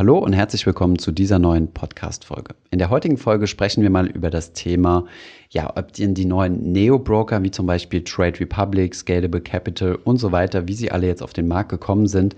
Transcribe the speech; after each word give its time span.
hallo 0.00 0.16
und 0.16 0.32
herzlich 0.32 0.64
willkommen 0.64 0.98
zu 0.98 1.12
dieser 1.12 1.38
neuen 1.38 1.74
Podcast-Folge. 1.74 2.54
In 2.70 2.78
der 2.78 2.88
heutigen 2.88 3.18
Folge 3.18 3.46
sprechen 3.46 3.82
wir 3.82 3.90
mal 3.90 4.06
über 4.06 4.30
das 4.30 4.54
Thema, 4.54 5.04
ja, 5.50 5.70
ob 5.76 5.92
die, 5.92 6.14
die 6.14 6.24
neuen 6.24 6.72
Neo-Broker 6.72 7.42
wie 7.42 7.50
zum 7.50 7.66
Beispiel 7.66 8.02
Trade 8.02 8.40
Republic, 8.40 8.94
Scalable 8.94 9.42
Capital 9.42 9.96
und 9.96 10.16
so 10.16 10.32
weiter, 10.32 10.66
wie 10.66 10.72
sie 10.72 10.90
alle 10.90 11.06
jetzt 11.06 11.22
auf 11.22 11.34
den 11.34 11.48
Markt 11.48 11.68
gekommen 11.68 12.06
sind. 12.06 12.34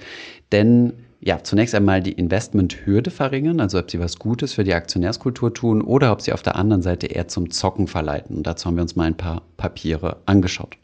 Denn 0.50 0.94
ja, 1.20 1.44
zunächst 1.44 1.76
einmal 1.76 2.02
die 2.02 2.10
Investmenthürde 2.10 3.12
verringern, 3.12 3.60
also 3.60 3.78
ob 3.78 3.88
sie 3.92 4.00
was 4.00 4.18
Gutes 4.18 4.54
für 4.54 4.64
die 4.64 4.74
Aktionärskultur 4.74 5.54
tun 5.54 5.82
oder 5.82 6.10
ob 6.10 6.20
sie 6.20 6.32
auf 6.32 6.42
der 6.42 6.56
anderen 6.56 6.82
Seite 6.82 7.06
eher 7.06 7.28
zum 7.28 7.52
Zocken 7.52 7.86
verleiten. 7.86 8.38
Und 8.38 8.44
dazu 8.44 8.66
haben 8.66 8.74
wir 8.74 8.82
uns 8.82 8.96
mal 8.96 9.04
ein 9.04 9.16
paar 9.16 9.42
Papiere 9.56 10.16
angeschaut. 10.26 10.81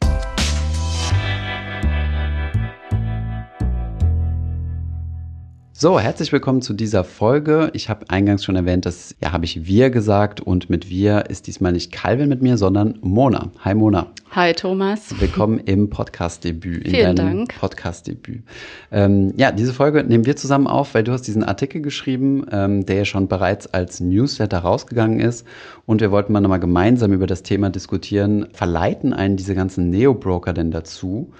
So, 5.81 5.97
herzlich 5.97 6.33
willkommen 6.33 6.61
zu 6.61 6.73
dieser 6.73 7.05
Folge. 7.05 7.69
Ich 7.71 7.87
habe 7.87 8.09
eingangs 8.09 8.43
schon 8.43 8.57
erwähnt, 8.57 8.85
dass 8.85 9.15
ja 9.23 9.31
habe 9.31 9.45
ich 9.45 9.65
wir 9.65 9.89
gesagt 9.89 10.41
und 10.41 10.69
mit 10.69 10.89
wir 10.89 11.29
ist 11.29 11.47
diesmal 11.47 11.71
nicht 11.71 11.93
Calvin 11.93 12.27
mit 12.27 12.41
mir, 12.41 12.57
sondern 12.57 12.99
Mona. 12.99 13.53
Hi 13.59 13.75
Mona. 13.75 14.07
Hi 14.31 14.51
Thomas. 14.51 15.17
Willkommen 15.21 15.57
im 15.59 15.89
Podcast-Debüt, 15.89 16.85
Vielen 16.85 17.15
deinem 17.15 17.47
Podcast-Debüt. 17.47 18.43
Ähm, 18.91 19.33
ja, 19.37 19.53
diese 19.53 19.71
Folge 19.71 20.03
nehmen 20.03 20.25
wir 20.25 20.35
zusammen 20.35 20.67
auf, 20.67 20.93
weil 20.95 21.05
du 21.05 21.13
hast 21.13 21.21
diesen 21.21 21.45
Artikel 21.45 21.81
geschrieben, 21.81 22.45
ähm, 22.51 22.85
der 22.85 22.97
ja 22.97 23.05
schon 23.05 23.29
bereits 23.29 23.65
als 23.67 24.01
Newsletter 24.01 24.59
rausgegangen 24.59 25.21
ist 25.21 25.47
und 25.85 26.01
wir 26.01 26.11
wollten 26.11 26.33
mal 26.33 26.41
nochmal 26.41 26.59
gemeinsam 26.59 27.13
über 27.13 27.25
das 27.25 27.41
Thema 27.41 27.69
diskutieren. 27.69 28.49
Verleiten 28.51 29.13
einen 29.13 29.37
diese 29.37 29.55
ganzen 29.55 29.89
Neo-Broker 29.91 30.51
denn 30.51 30.71
dazu, 30.71 31.31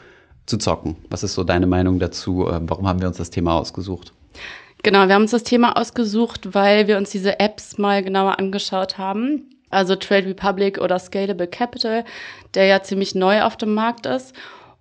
zu 0.46 0.58
zocken? 0.58 0.96
Was 1.10 1.24
ist 1.24 1.34
so 1.34 1.44
deine 1.44 1.68
Meinung 1.68 2.00
dazu? 2.00 2.48
Äh, 2.48 2.62
warum 2.62 2.88
haben 2.88 3.02
wir 3.02 3.10
uns 3.10 3.18
das 3.18 3.32
Thema 3.32 3.56
ausgesucht? 3.56 4.14
Genau, 4.84 5.08
wir 5.08 5.16
haben 5.16 5.24
uns 5.24 5.32
das 5.32 5.44
Thema 5.44 5.76
ausgesucht, 5.78 6.54
weil 6.54 6.88
wir 6.88 6.98
uns 6.98 7.10
diese 7.10 7.40
Apps 7.40 7.78
mal 7.78 8.02
genauer 8.04 8.40
angeschaut 8.40 8.98
haben. 8.98 9.50
Also 9.70 9.96
Trade 9.96 10.28
Republic 10.28 10.80
oder 10.80 10.98
Scalable 10.98 11.48
Capital, 11.48 12.06
der 12.54 12.66
ja 12.66 12.82
ziemlich 12.82 13.14
neu 13.14 13.44
auf 13.44 13.58
dem 13.58 13.74
Markt 13.74 14.06
ist. 14.06 14.34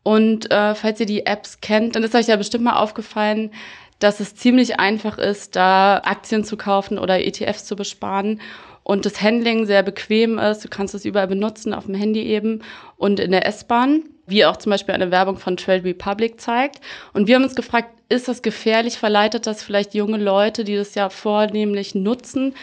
Und 0.02 0.50
äh, 0.50 0.74
falls 0.74 1.00
ihr 1.00 1.06
die 1.06 1.26
Apps 1.26 1.60
kennt, 1.60 1.96
dann 1.96 2.04
ist 2.04 2.14
euch 2.14 2.28
ja 2.28 2.36
bestimmt 2.36 2.64
mal 2.64 2.76
aufgefallen, 2.76 3.50
dass 3.98 4.20
es 4.20 4.34
ziemlich 4.34 4.78
einfach 4.78 5.18
ist, 5.18 5.56
da 5.56 6.00
Aktien 6.04 6.44
zu 6.44 6.56
kaufen 6.56 6.98
oder 6.98 7.20
ETFs 7.20 7.64
zu 7.64 7.74
besparen 7.74 8.40
und 8.84 9.04
das 9.04 9.20
Handling 9.20 9.66
sehr 9.66 9.82
bequem 9.82 10.38
ist. 10.38 10.64
Du 10.64 10.68
kannst 10.68 10.94
es 10.94 11.04
überall 11.04 11.26
benutzen, 11.26 11.74
auf 11.74 11.86
dem 11.86 11.94
Handy 11.94 12.22
eben 12.22 12.62
und 12.96 13.20
in 13.20 13.32
der 13.32 13.46
S-Bahn, 13.46 14.04
wie 14.28 14.44
auch 14.44 14.56
zum 14.56 14.70
Beispiel 14.70 14.94
eine 14.94 15.10
Werbung 15.10 15.38
von 15.38 15.56
Trade 15.56 15.84
Republic 15.84 16.40
zeigt. 16.40 16.80
Und 17.12 17.26
wir 17.26 17.34
haben 17.34 17.44
uns 17.44 17.54
gefragt, 17.54 17.90
ist 18.08 18.28
das 18.28 18.42
gefährlich? 18.42 18.98
Verleitet 18.98 19.46
das 19.46 19.62
vielleicht 19.62 19.94
junge 19.94 20.18
Leute, 20.18 20.64
die 20.64 20.76
das 20.76 20.94
ja 20.94 21.10
vornehmlich 21.10 21.94
nutzen, 21.94 22.54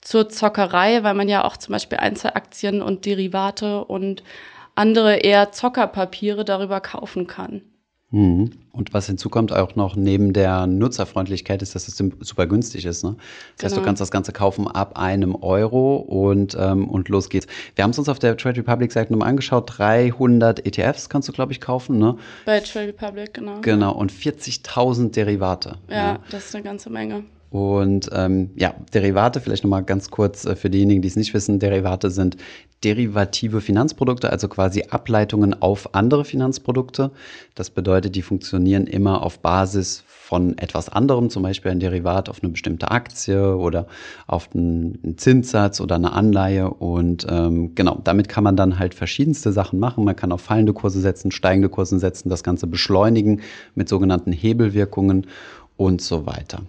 zur 0.00 0.28
Zockerei, 0.28 1.02
weil 1.02 1.14
man 1.14 1.28
ja 1.28 1.44
auch 1.44 1.56
zum 1.56 1.72
Beispiel 1.72 1.98
Einzelaktien 1.98 2.82
und 2.82 3.06
Derivate 3.06 3.84
und 3.84 4.22
andere 4.74 5.16
eher 5.16 5.50
Zockerpapiere 5.50 6.44
darüber 6.44 6.80
kaufen 6.80 7.26
kann? 7.26 7.62
Mhm. 8.14 8.52
Und 8.70 8.94
was 8.94 9.06
hinzukommt 9.06 9.52
auch 9.52 9.74
noch 9.74 9.96
neben 9.96 10.32
der 10.32 10.68
Nutzerfreundlichkeit 10.68 11.62
ist, 11.62 11.74
dass 11.74 11.88
es 11.88 11.96
super 11.96 12.46
günstig 12.46 12.86
ist. 12.86 13.02
Ne? 13.02 13.16
Das 13.16 13.18
genau. 13.18 13.64
heißt, 13.64 13.72
du 13.72 13.74
genau. 13.76 13.86
kannst 13.86 14.00
das 14.00 14.10
Ganze 14.12 14.32
kaufen 14.32 14.68
ab 14.68 14.96
einem 14.96 15.34
Euro 15.34 15.96
und, 15.96 16.56
ähm, 16.58 16.88
und 16.88 17.08
los 17.08 17.28
geht's. 17.28 17.48
Wir 17.74 17.82
haben 17.82 17.90
es 17.90 17.98
uns 17.98 18.08
auf 18.08 18.20
der 18.20 18.36
Trade 18.36 18.58
Republic 18.58 18.92
Seite 18.92 19.12
nochmal 19.12 19.28
angeschaut. 19.28 19.78
300 19.78 20.64
ETFs 20.64 21.08
kannst 21.08 21.28
du, 21.28 21.32
glaube 21.32 21.52
ich, 21.52 21.60
kaufen. 21.60 21.98
Ne? 21.98 22.16
Bei 22.46 22.60
Trade 22.60 22.88
Republic, 22.88 23.34
genau. 23.34 23.60
Genau, 23.62 23.92
und 23.92 24.12
40.000 24.12 25.10
Derivate. 25.10 25.78
Ja, 25.88 25.96
ja, 25.96 26.18
das 26.30 26.46
ist 26.46 26.54
eine 26.54 26.62
ganze 26.62 26.90
Menge. 26.90 27.24
Und 27.54 28.10
ähm, 28.12 28.50
ja, 28.56 28.74
Derivate, 28.92 29.40
vielleicht 29.40 29.62
nochmal 29.62 29.84
ganz 29.84 30.10
kurz 30.10 30.44
äh, 30.44 30.56
für 30.56 30.70
diejenigen, 30.70 31.02
die 31.02 31.06
es 31.06 31.14
nicht 31.14 31.34
wissen, 31.34 31.60
Derivate 31.60 32.10
sind 32.10 32.36
derivative 32.82 33.60
Finanzprodukte, 33.60 34.28
also 34.28 34.48
quasi 34.48 34.86
Ableitungen 34.90 35.62
auf 35.62 35.94
andere 35.94 36.24
Finanzprodukte. 36.24 37.12
Das 37.54 37.70
bedeutet, 37.70 38.16
die 38.16 38.22
funktionieren 38.22 38.88
immer 38.88 39.22
auf 39.22 39.38
Basis 39.38 40.02
von 40.04 40.58
etwas 40.58 40.88
anderem, 40.88 41.30
zum 41.30 41.44
Beispiel 41.44 41.70
ein 41.70 41.78
Derivat 41.78 42.28
auf 42.28 42.42
eine 42.42 42.50
bestimmte 42.50 42.90
Aktie 42.90 43.56
oder 43.56 43.86
auf 44.26 44.48
einen 44.52 45.14
Zinssatz 45.16 45.80
oder 45.80 45.94
eine 45.94 46.12
Anleihe. 46.12 46.68
Und 46.68 47.24
ähm, 47.30 47.76
genau, 47.76 48.00
damit 48.02 48.28
kann 48.28 48.42
man 48.42 48.56
dann 48.56 48.80
halt 48.80 48.94
verschiedenste 48.94 49.52
Sachen 49.52 49.78
machen. 49.78 50.02
Man 50.02 50.16
kann 50.16 50.32
auf 50.32 50.40
fallende 50.40 50.72
Kurse 50.72 51.00
setzen, 51.00 51.30
steigende 51.30 51.68
Kurse 51.68 52.00
setzen, 52.00 52.30
das 52.30 52.42
Ganze 52.42 52.66
beschleunigen 52.66 53.42
mit 53.76 53.88
sogenannten 53.88 54.32
Hebelwirkungen 54.32 55.28
und 55.76 56.02
so 56.02 56.26
weiter. 56.26 56.62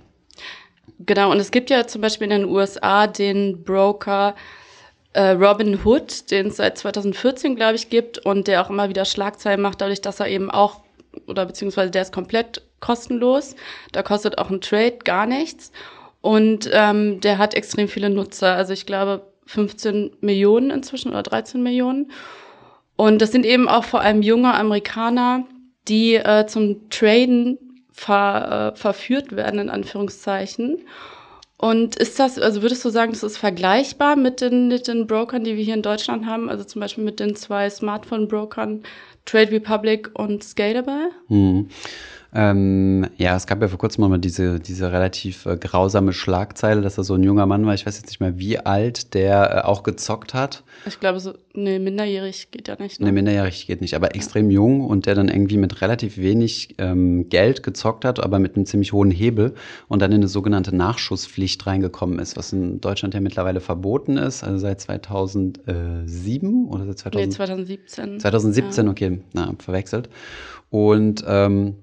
Genau, 1.00 1.32
und 1.32 1.40
es 1.40 1.52
gibt 1.52 1.70
ja 1.70 1.88
zum 1.88 2.02
Beispiel 2.02 2.26
in 2.26 2.42
den 2.42 2.46
USA 2.46 3.08
den 3.08 3.64
Broker 3.64 4.36
äh, 5.14 5.32
Robin 5.32 5.80
Hood, 5.84 6.30
den 6.32 6.48
es 6.48 6.58
seit 6.58 6.78
2014, 6.78 7.56
glaube 7.56 7.76
ich, 7.76 7.90
gibt 7.90 8.20
und 8.20 8.48
der 8.48 8.62
auch 8.62 8.70
immer 8.70 8.90
wieder 8.90 9.06
Schlagzeilen 9.06 9.62
macht, 9.62 9.82
dadurch, 9.82 10.02
dass 10.02 10.20
er 10.20 10.28
eben 10.28 10.52
auch, 10.52 10.82
oder 11.28 11.46
beziehungsweise 11.46 11.92
der 11.92 12.02
ist 12.02 12.14
komplett 12.14 12.62
kostenlos. 12.80 13.56
Da 13.92 14.04
kostet 14.04 14.38
auch 14.38 14.50
ein 14.50 14.62
Trade 14.62 14.98
gar 15.04 15.26
nichts. 15.26 15.72
Und 16.22 16.70
ähm, 16.74 17.22
der 17.22 17.38
hat 17.38 17.54
extrem 17.54 17.88
viele 17.88 18.10
Nutzer. 18.10 18.56
Also 18.56 18.74
ich 18.74 18.86
glaube 18.86 19.22
15 19.46 20.18
Millionen 20.22 20.72
inzwischen 20.72 21.10
oder 21.10 21.24
13 21.24 21.62
Millionen. 21.62 22.12
Und 22.96 23.22
das 23.22 23.32
sind 23.32 23.46
eben 23.46 23.68
auch 23.68 23.84
vor 23.84 24.02
allem 24.02 24.22
junge 24.22 24.54
Amerikaner, 24.54 25.46
die 25.88 26.16
äh, 26.16 26.46
zum 26.48 26.90
Traden 26.90 27.58
ver, 27.96 28.74
äh, 28.74 28.78
verführt 28.78 29.36
werden, 29.36 29.60
in 29.60 29.70
Anführungszeichen. 29.70 30.82
Und 31.58 31.96
ist 31.96 32.20
das, 32.20 32.38
also 32.38 32.62
würdest 32.62 32.84
du 32.84 32.90
sagen, 32.90 33.14
das 33.14 33.24
ist 33.24 33.38
vergleichbar 33.38 34.18
mit 34.18 34.42
den, 34.42 34.68
mit 34.68 34.88
den 34.90 35.08
Brokern, 35.08 35.46
die 35.46 35.56
wir 35.56 35.64
hier 35.64 35.74
in 35.74 35.82
Deutschland 35.82 36.26
haben? 36.26 36.50
Also 36.50 36.66
zum 36.66 36.82
Beispiel 36.82 37.04
mit 37.04 37.20
den 37.20 37.36
zwei 37.36 37.70
Smartphone-Brokern 37.70 38.84
Trade 39.24 39.52
Republic 39.52 40.12
und 40.14 40.44
Scalable? 40.44 41.12
Hm. 41.30 41.70
Ähm, 42.38 43.08
ja, 43.16 43.38
es 43.38 43.48
gab 43.48 43.62
ja 43.62 43.70
vor 43.70 43.80
kurzem 43.80 44.10
mal 44.10 44.20
diese, 44.20 44.60
diese 44.60 44.92
relativ 44.92 45.46
äh, 45.46 45.56
grausame 45.56 46.12
Schlagzeile, 46.12 46.82
dass 46.82 46.96
da 46.96 47.04
so 47.04 47.14
ein 47.14 47.24
junger 47.24 47.46
Mann 47.46 47.66
war, 47.66 47.74
ich 47.74 47.86
weiß 47.86 47.96
jetzt 47.96 48.08
nicht 48.08 48.20
mehr 48.20 48.38
wie 48.38 48.60
alt, 48.60 49.14
der 49.14 49.56
äh, 49.56 49.62
auch 49.62 49.84
gezockt 49.84 50.34
hat. 50.34 50.64
Ich 50.86 51.00
glaube, 51.00 51.22
so, 51.22 51.34
nee, 51.54 51.80
minderjährig 51.80 52.52
geht 52.52 52.68
ja 52.68 52.76
nicht. 52.78 53.00
Ne? 53.00 53.06
Nee, 53.06 53.12
minderjährig 53.14 53.68
geht 53.68 53.80
nicht, 53.80 53.94
aber 53.96 54.16
extrem 54.16 54.52
jung 54.52 54.82
und 54.82 55.06
der 55.06 55.16
dann 55.16 55.30
irgendwie 55.30 55.56
mit 55.56 55.80
relativ 55.82 56.18
wenig 56.18 56.76
ähm, 56.78 57.30
Geld 57.30 57.64
gezockt 57.64 58.04
hat, 58.04 58.20
aber 58.22 58.40
mit 58.40 58.58
einem 58.58 58.66
ziemlich 58.66 58.92
hohen 58.92 59.12
Hebel 59.12 59.54
und 59.88 60.02
dann 60.02 60.12
in 60.12 60.18
eine 60.18 60.28
sogenannte 60.28 60.76
Nachschusspflicht 60.76 61.66
reingekommen 61.66 62.20
ist, 62.20 62.36
was 62.36 62.52
in 62.52 62.82
Deutschland 62.82 63.14
ja 63.14 63.22
mittlerweile 63.22 63.62
verboten 63.62 64.18
ist, 64.18 64.44
also 64.44 64.58
seit 64.58 64.82
2007 64.82 66.68
oder 66.68 66.86
seit 66.86 67.00
2000? 67.00 67.28
Nee, 67.28 67.34
2017. 67.34 68.20
2017, 68.20 68.86
ja. 68.86 68.92
okay, 68.92 69.20
na, 69.32 69.54
verwechselt. 69.58 70.10
Und 70.70 71.24
ähm, 71.26 71.76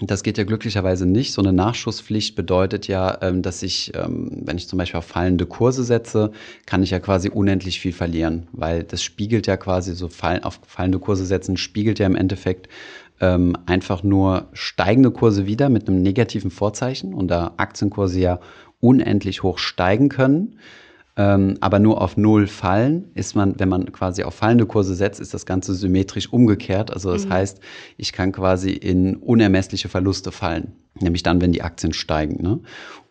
das 0.00 0.24
geht 0.24 0.38
ja 0.38 0.44
glücklicherweise 0.44 1.06
nicht. 1.06 1.32
So 1.32 1.40
eine 1.40 1.52
Nachschusspflicht 1.52 2.34
bedeutet 2.34 2.88
ja, 2.88 3.18
ähm, 3.22 3.42
dass 3.42 3.62
ich, 3.62 3.92
ähm, 3.94 4.42
wenn 4.44 4.56
ich 4.56 4.68
zum 4.68 4.78
Beispiel 4.78 4.98
auf 4.98 5.04
fallende 5.04 5.46
Kurse 5.46 5.84
setze, 5.84 6.32
kann 6.66 6.82
ich 6.82 6.90
ja 6.90 6.98
quasi 6.98 7.28
unendlich 7.28 7.78
viel 7.78 7.92
verlieren, 7.92 8.48
weil 8.52 8.82
das 8.82 9.02
spiegelt 9.02 9.46
ja 9.46 9.56
quasi 9.56 9.94
so 9.94 10.06
auf 10.42 10.60
fallende 10.66 10.98
Kurse 10.98 11.24
setzen, 11.24 11.56
spiegelt 11.56 12.00
ja 12.00 12.06
im 12.06 12.16
Endeffekt 12.16 12.68
ähm, 13.20 13.56
einfach 13.66 14.02
nur 14.02 14.48
steigende 14.52 15.12
Kurse 15.12 15.46
wieder 15.46 15.68
mit 15.68 15.86
einem 15.86 16.02
negativen 16.02 16.50
Vorzeichen 16.50 17.14
und 17.14 17.28
da 17.28 17.52
Aktienkurse 17.56 18.18
ja 18.18 18.40
unendlich 18.80 19.44
hoch 19.44 19.58
steigen 19.58 20.08
können 20.08 20.58
ähm, 21.16 21.56
aber 21.60 21.78
nur 21.78 22.00
auf 22.00 22.16
Null 22.16 22.46
fallen, 22.46 23.10
ist 23.14 23.36
man, 23.36 23.58
wenn 23.58 23.68
man 23.68 23.92
quasi 23.92 24.24
auf 24.24 24.34
fallende 24.34 24.66
Kurse 24.66 24.94
setzt, 24.94 25.20
ist 25.20 25.32
das 25.32 25.46
Ganze 25.46 25.74
symmetrisch 25.74 26.32
umgekehrt. 26.32 26.92
Also 26.92 27.12
das 27.12 27.26
mhm. 27.26 27.32
heißt, 27.32 27.60
ich 27.96 28.12
kann 28.12 28.32
quasi 28.32 28.70
in 28.70 29.16
unermessliche 29.16 29.88
Verluste 29.88 30.32
fallen. 30.32 30.72
Nämlich 31.00 31.22
dann, 31.24 31.40
wenn 31.40 31.52
die 31.52 31.62
Aktien 31.62 31.92
steigen. 31.92 32.42
Ne? 32.42 32.60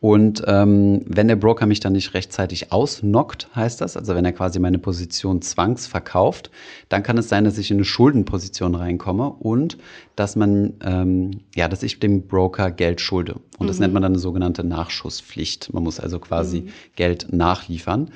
Und 0.03 0.43
ähm, 0.47 1.01
wenn 1.05 1.29
der 1.29 1.37
Broker 1.37 1.65
mich 1.65 1.79
dann 1.79 1.93
nicht 1.93 2.13
rechtzeitig 2.13 2.73
ausnockt, 2.73 3.47
heißt 3.55 3.79
das, 3.79 3.95
also 3.95 4.15
wenn 4.15 4.25
er 4.25 4.33
quasi 4.33 4.59
meine 4.59 4.77
Position 4.77 5.41
zwangsverkauft, 5.41 6.51
dann 6.89 7.03
kann 7.03 7.17
es 7.17 7.29
sein, 7.29 7.45
dass 7.45 7.57
ich 7.57 7.71
in 7.71 7.77
eine 7.77 7.85
Schuldenposition 7.85 8.75
reinkomme 8.75 9.29
und 9.29 9.77
dass 10.17 10.35
man, 10.35 10.73
ähm, 10.83 11.41
ja, 11.55 11.69
dass 11.69 11.83
ich 11.83 11.99
dem 12.01 12.27
Broker 12.27 12.69
Geld 12.69 12.99
schulde. 12.99 13.35
Und 13.59 13.67
das 13.67 13.77
mhm. 13.77 13.83
nennt 13.83 13.93
man 13.93 14.03
dann 14.03 14.11
eine 14.11 14.19
sogenannte 14.19 14.65
Nachschusspflicht. 14.65 15.73
Man 15.73 15.83
muss 15.83 16.01
also 16.01 16.19
quasi 16.19 16.61
mhm. 16.61 16.69
Geld 16.97 17.31
nachliefern. 17.31 18.11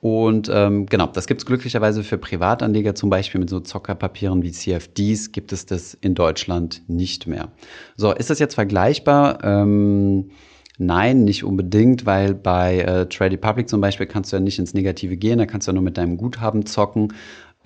Und 0.00 0.50
ähm, 0.52 0.86
genau, 0.86 1.06
das 1.06 1.26
gibt 1.26 1.42
es 1.42 1.46
glücklicherweise 1.46 2.02
für 2.02 2.16
Privatanleger, 2.16 2.94
zum 2.94 3.10
Beispiel 3.10 3.38
mit 3.38 3.50
so 3.50 3.60
Zockerpapieren 3.60 4.42
wie 4.42 4.50
CFDs, 4.50 5.32
gibt 5.32 5.52
es 5.52 5.66
das 5.66 5.92
in 5.94 6.14
Deutschland 6.14 6.82
nicht 6.88 7.26
mehr. 7.26 7.52
So, 7.96 8.12
ist 8.12 8.30
das 8.30 8.38
jetzt 8.38 8.54
vergleichbar? 8.54 9.44
Ähm, 9.44 10.30
nein, 10.78 11.24
nicht 11.24 11.44
unbedingt, 11.44 12.06
weil 12.06 12.34
bei 12.34 12.80
äh, 12.80 13.08
Trade 13.10 13.32
Republic 13.32 13.68
zum 13.68 13.82
Beispiel 13.82 14.06
kannst 14.06 14.32
du 14.32 14.36
ja 14.36 14.40
nicht 14.40 14.58
ins 14.58 14.72
Negative 14.72 15.18
gehen, 15.18 15.38
da 15.38 15.44
kannst 15.44 15.68
du 15.68 15.72
ja 15.72 15.74
nur 15.74 15.84
mit 15.84 15.98
deinem 15.98 16.16
Guthaben 16.16 16.64
zocken. 16.64 17.12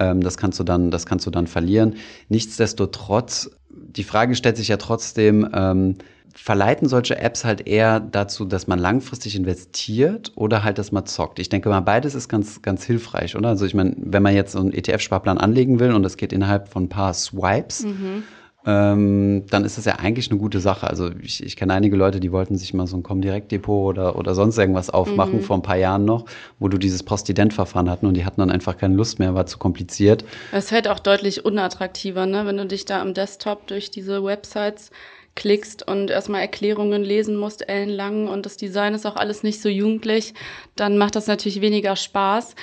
Ähm, 0.00 0.20
das 0.20 0.36
kannst 0.36 0.58
du 0.58 0.64
dann, 0.64 0.90
das 0.90 1.06
kannst 1.06 1.26
du 1.26 1.31
dann 1.31 1.46
verlieren. 1.46 1.94
Nichtsdestotrotz, 2.28 3.50
die 3.70 4.02
Frage 4.02 4.34
stellt 4.34 4.56
sich 4.56 4.66
ja 4.66 4.76
trotzdem, 4.76 5.48
ähm, 5.54 5.98
verleiten 6.34 6.88
solche 6.88 7.19
Apps 7.19 7.44
halt 7.44 7.66
eher 7.66 8.00
dazu, 8.00 8.44
dass 8.44 8.66
man 8.66 8.78
langfristig 8.78 9.36
investiert 9.36 10.32
oder 10.34 10.64
halt, 10.64 10.78
dass 10.78 10.92
man 10.92 11.06
zockt. 11.06 11.38
Ich 11.38 11.48
denke 11.48 11.69
mal, 11.69 11.81
beides 11.81 12.14
ist 12.14 12.28
ganz, 12.28 12.60
ganz 12.60 12.84
hilfreich, 12.84 13.36
oder? 13.36 13.50
Also 13.50 13.64
ich 13.66 13.75
meine, 13.75 13.94
wenn 13.96 14.22
man 14.22 14.34
jetzt 14.34 14.52
so 14.52 14.58
einen 14.58 14.72
ETF-Sparplan 14.72 15.38
anlegen 15.38 15.81
will 15.81 15.92
und 15.92 16.02
das 16.02 16.16
geht 16.16 16.32
innerhalb 16.32 16.69
von 16.69 16.84
ein 16.84 16.88
paar 16.88 17.14
Swipes, 17.14 17.84
mhm 17.84 18.25
ähm, 18.66 19.44
dann 19.50 19.64
ist 19.64 19.76
das 19.76 19.84
ja 19.84 19.96
eigentlich 19.96 20.31
eine 20.31 20.40
gute 20.40 20.58
Sache. 20.58 20.88
Also 20.88 21.10
ich, 21.20 21.42
ich 21.42 21.56
kenne 21.56 21.75
einige 21.75 21.96
Leute, 21.96 22.19
die 22.19 22.32
wollten 22.32 22.56
sich 22.56 22.72
mal 22.72 22.86
so 22.86 22.96
ein 22.96 23.02
Comdirect-Depot 23.02 23.90
oder, 23.90 24.16
oder 24.16 24.34
sonst 24.34 24.56
irgendwas 24.56 24.88
aufmachen, 24.88 25.36
mhm. 25.36 25.42
vor 25.42 25.56
ein 25.56 25.62
paar 25.62 25.76
Jahren 25.76 26.04
noch, 26.04 26.25
wo 26.58 26.69
du 26.69 26.78
dieses 26.78 27.02
Postident-Verfahren 27.02 27.90
hatten 27.90 28.06
und 28.06 28.14
die 28.14 28.25
hatten 28.25 28.40
dann 28.40 28.50
einfach 28.50 28.78
keine 28.78 28.94
Lust 28.94 29.19
mehr, 29.19 29.34
war 29.34 29.46
zu 29.46 29.58
kompliziert. 29.58 30.25
Es 30.52 30.70
fällt 30.70 30.88
auch 30.88 30.98
deutlich 30.98 31.44
unattraktiver, 31.44 32.25
ne? 32.25 32.46
wenn 32.46 32.56
du 32.56 32.66
dich 32.66 32.86
da 32.86 33.02
am 33.02 33.12
Desktop 33.12 33.66
durch 33.66 33.90
diese 33.90 34.25
Websites 34.25 34.90
klickst 35.36 35.86
und 35.86 36.10
erstmal 36.10 36.40
Erklärungen 36.40 37.02
lesen 37.02 37.36
musst, 37.36 37.69
ellenlang 37.69 38.28
und 38.28 38.46
das 38.46 38.56
Design 38.56 38.94
ist 38.94 39.06
auch 39.06 39.16
alles 39.16 39.42
nicht 39.42 39.60
so 39.60 39.69
jugendlich, 39.69 40.34
dann 40.76 40.98
macht 40.98 41.16
das 41.16 41.26
natürlich 41.26 41.60
weniger 41.60 41.96
Spaß. 41.96 42.54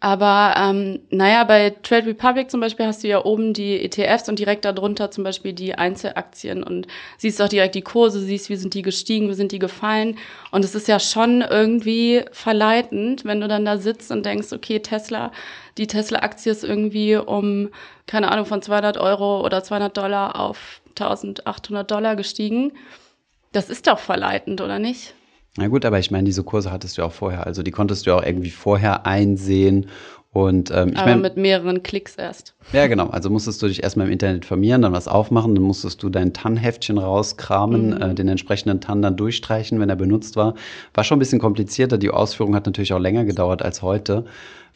Aber 0.00 0.54
ähm, 0.56 1.00
naja, 1.10 1.42
bei 1.42 1.70
Trade 1.82 2.06
Republic 2.06 2.52
zum 2.52 2.60
Beispiel 2.60 2.86
hast 2.86 3.02
du 3.02 3.08
ja 3.08 3.24
oben 3.24 3.52
die 3.52 3.82
ETFs 3.82 4.28
und 4.28 4.38
direkt 4.38 4.64
darunter 4.64 5.10
zum 5.10 5.24
Beispiel 5.24 5.52
die 5.52 5.74
Einzelaktien 5.74 6.62
und 6.62 6.86
siehst 7.16 7.42
auch 7.42 7.48
direkt 7.48 7.74
die 7.74 7.82
Kurse, 7.82 8.20
siehst, 8.20 8.48
wie 8.48 8.54
sind 8.54 8.74
die 8.74 8.82
gestiegen, 8.82 9.28
wie 9.28 9.34
sind 9.34 9.50
die 9.50 9.58
gefallen. 9.58 10.16
Und 10.52 10.64
es 10.64 10.76
ist 10.76 10.86
ja 10.86 11.00
schon 11.00 11.42
irgendwie 11.42 12.24
verleitend, 12.30 13.24
wenn 13.24 13.40
du 13.40 13.48
dann 13.48 13.64
da 13.64 13.78
sitzt 13.78 14.12
und 14.12 14.24
denkst, 14.24 14.52
okay, 14.52 14.78
Tesla, 14.78 15.32
die 15.78 15.88
Tesla-Aktie 15.88 16.52
ist 16.52 16.62
irgendwie 16.62 17.16
um, 17.16 17.70
keine 18.06 18.30
Ahnung, 18.30 18.46
von 18.46 18.62
200 18.62 18.98
Euro 18.98 19.44
oder 19.44 19.64
200 19.64 19.96
Dollar 19.96 20.38
auf 20.38 20.80
1800 20.90 21.90
Dollar 21.90 22.14
gestiegen. 22.14 22.72
Das 23.50 23.68
ist 23.68 23.88
doch 23.88 23.98
verleitend, 23.98 24.60
oder 24.60 24.78
nicht? 24.78 25.14
Na 25.56 25.68
gut, 25.68 25.84
aber 25.84 25.98
ich 25.98 26.10
meine, 26.10 26.24
diese 26.24 26.44
Kurse 26.44 26.70
hattest 26.70 26.98
du 26.98 27.02
auch 27.02 27.12
vorher. 27.12 27.46
Also 27.46 27.62
die 27.62 27.70
konntest 27.70 28.06
du 28.06 28.14
auch 28.14 28.22
irgendwie 28.22 28.50
vorher 28.50 29.06
einsehen. 29.06 29.88
Und, 30.30 30.70
ähm, 30.70 30.90
ich 30.90 30.98
aber 30.98 31.12
mein, 31.12 31.20
mit 31.22 31.36
mehreren 31.38 31.82
Klicks 31.82 32.16
erst. 32.16 32.54
Ja, 32.72 32.86
genau. 32.86 33.06
Also 33.08 33.30
musstest 33.30 33.62
du 33.62 33.68
dich 33.68 33.82
erstmal 33.82 34.06
im 34.06 34.12
Internet 34.12 34.36
informieren, 34.36 34.82
dann 34.82 34.92
was 34.92 35.08
aufmachen, 35.08 35.54
dann 35.54 35.64
musstest 35.64 36.02
du 36.02 36.10
dein 36.10 36.34
TAN-Heftchen 36.34 36.98
rauskramen, 36.98 37.90
mhm. 37.90 38.02
äh, 38.02 38.14
den 38.14 38.28
entsprechenden 38.28 38.80
TAN 38.80 39.00
dann 39.00 39.16
durchstreichen, 39.16 39.80
wenn 39.80 39.88
er 39.88 39.96
benutzt 39.96 40.36
war. 40.36 40.54
War 40.92 41.04
schon 41.04 41.16
ein 41.16 41.20
bisschen 41.20 41.40
komplizierter. 41.40 41.96
Die 41.96 42.10
Ausführung 42.10 42.54
hat 42.54 42.66
natürlich 42.66 42.92
auch 42.92 42.98
länger 42.98 43.24
gedauert 43.24 43.62
als 43.62 43.80
heute. 43.80 44.26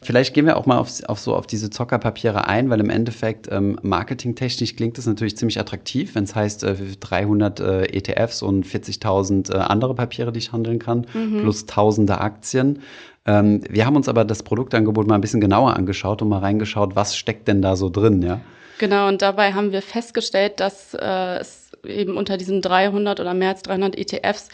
Vielleicht 0.03 0.33
gehen 0.33 0.45
wir 0.45 0.57
auch 0.57 0.65
mal 0.65 0.77
auf, 0.77 0.89
auf 1.05 1.19
so 1.19 1.35
auf 1.35 1.47
diese 1.47 1.69
Zockerpapiere 1.69 2.47
ein, 2.47 2.69
weil 2.69 2.79
im 2.79 2.89
Endeffekt 2.89 3.47
ähm, 3.51 3.79
marketingtechnisch 3.81 4.75
klingt 4.75 4.97
es 4.97 5.05
natürlich 5.05 5.37
ziemlich 5.37 5.59
attraktiv, 5.59 6.15
wenn 6.15 6.25
es 6.25 6.35
heißt 6.35 6.63
äh, 6.63 6.75
300 6.99 7.59
äh, 7.59 7.83
ETFs 7.85 8.41
und 8.41 8.65
40.000 8.65 9.53
äh, 9.53 9.57
andere 9.57 9.95
Papiere, 9.95 10.31
die 10.31 10.39
ich 10.39 10.51
handeln 10.51 10.79
kann, 10.79 11.07
mhm. 11.13 11.41
plus 11.41 11.65
tausende 11.65 12.19
Aktien. 12.19 12.79
Ähm, 13.25 13.61
wir 13.69 13.85
haben 13.85 13.95
uns 13.95 14.09
aber 14.09 14.25
das 14.25 14.43
Produktangebot 14.43 15.07
mal 15.07 15.15
ein 15.15 15.21
bisschen 15.21 15.41
genauer 15.41 15.75
angeschaut 15.75 16.21
und 16.21 16.29
mal 16.29 16.39
reingeschaut, 16.39 16.95
was 16.95 17.15
steckt 17.15 17.47
denn 17.47 17.61
da 17.61 17.75
so 17.75 17.89
drin, 17.89 18.21
ja? 18.21 18.41
Genau, 18.79 19.07
und 19.07 19.21
dabei 19.21 19.53
haben 19.53 19.71
wir 19.71 19.81
festgestellt, 19.81 20.59
dass 20.59 20.93
äh, 20.93 21.37
es 21.37 21.71
eben 21.85 22.17
unter 22.17 22.37
diesen 22.37 22.61
300 22.61 23.19
oder 23.19 23.33
mehr 23.33 23.49
als 23.49 23.61
300 23.61 23.97
ETFs 23.97 24.49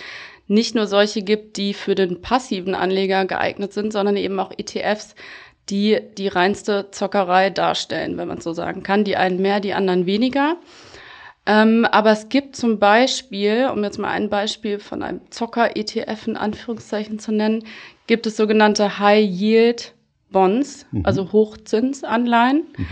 nicht 0.48 0.76
nur 0.76 0.88
solche 0.88 1.22
gibt, 1.22 1.58
die 1.58 1.74
für 1.74 1.96
den 1.96 2.22
passiven 2.22 2.76
Anleger 2.76 3.26
geeignet 3.26 3.72
sind, 3.72 3.94
sondern 3.94 4.18
eben 4.18 4.40
auch 4.40 4.52
ETFs, 4.58 5.16
die 5.70 6.00
die 6.18 6.28
reinste 6.28 6.90
Zockerei 6.92 7.52
darstellen, 7.52 8.18
wenn 8.18 8.28
man 8.28 8.42
so 8.42 8.54
sagen 8.54 8.84
kann. 8.84 9.04
Die 9.04 9.16
einen 9.16 9.42
mehr, 9.42 9.60
die 9.60 9.74
anderen 9.74 10.06
weniger. 10.06 10.58
Ähm, 11.46 11.86
aber 11.86 12.12
es 12.12 12.30
gibt 12.30 12.56
zum 12.56 12.80
Beispiel, 12.80 13.70
um 13.72 13.84
jetzt 13.84 13.98
mal 13.98 14.10
ein 14.10 14.30
Beispiel 14.30 14.80
von 14.80 15.04
einem 15.04 15.22
Zocker-ETF 15.30 16.28
in 16.28 16.38
Anführungszeichen 16.38 17.20
zu 17.20 17.32
nennen, 17.32 17.64
gibt 18.10 18.26
es 18.26 18.36
sogenannte 18.36 18.98
High-Yield-Bonds, 18.98 20.88
mhm. 20.92 21.06
also 21.06 21.32
Hochzinsanleihen. 21.32 22.64
Mhm. 22.76 22.88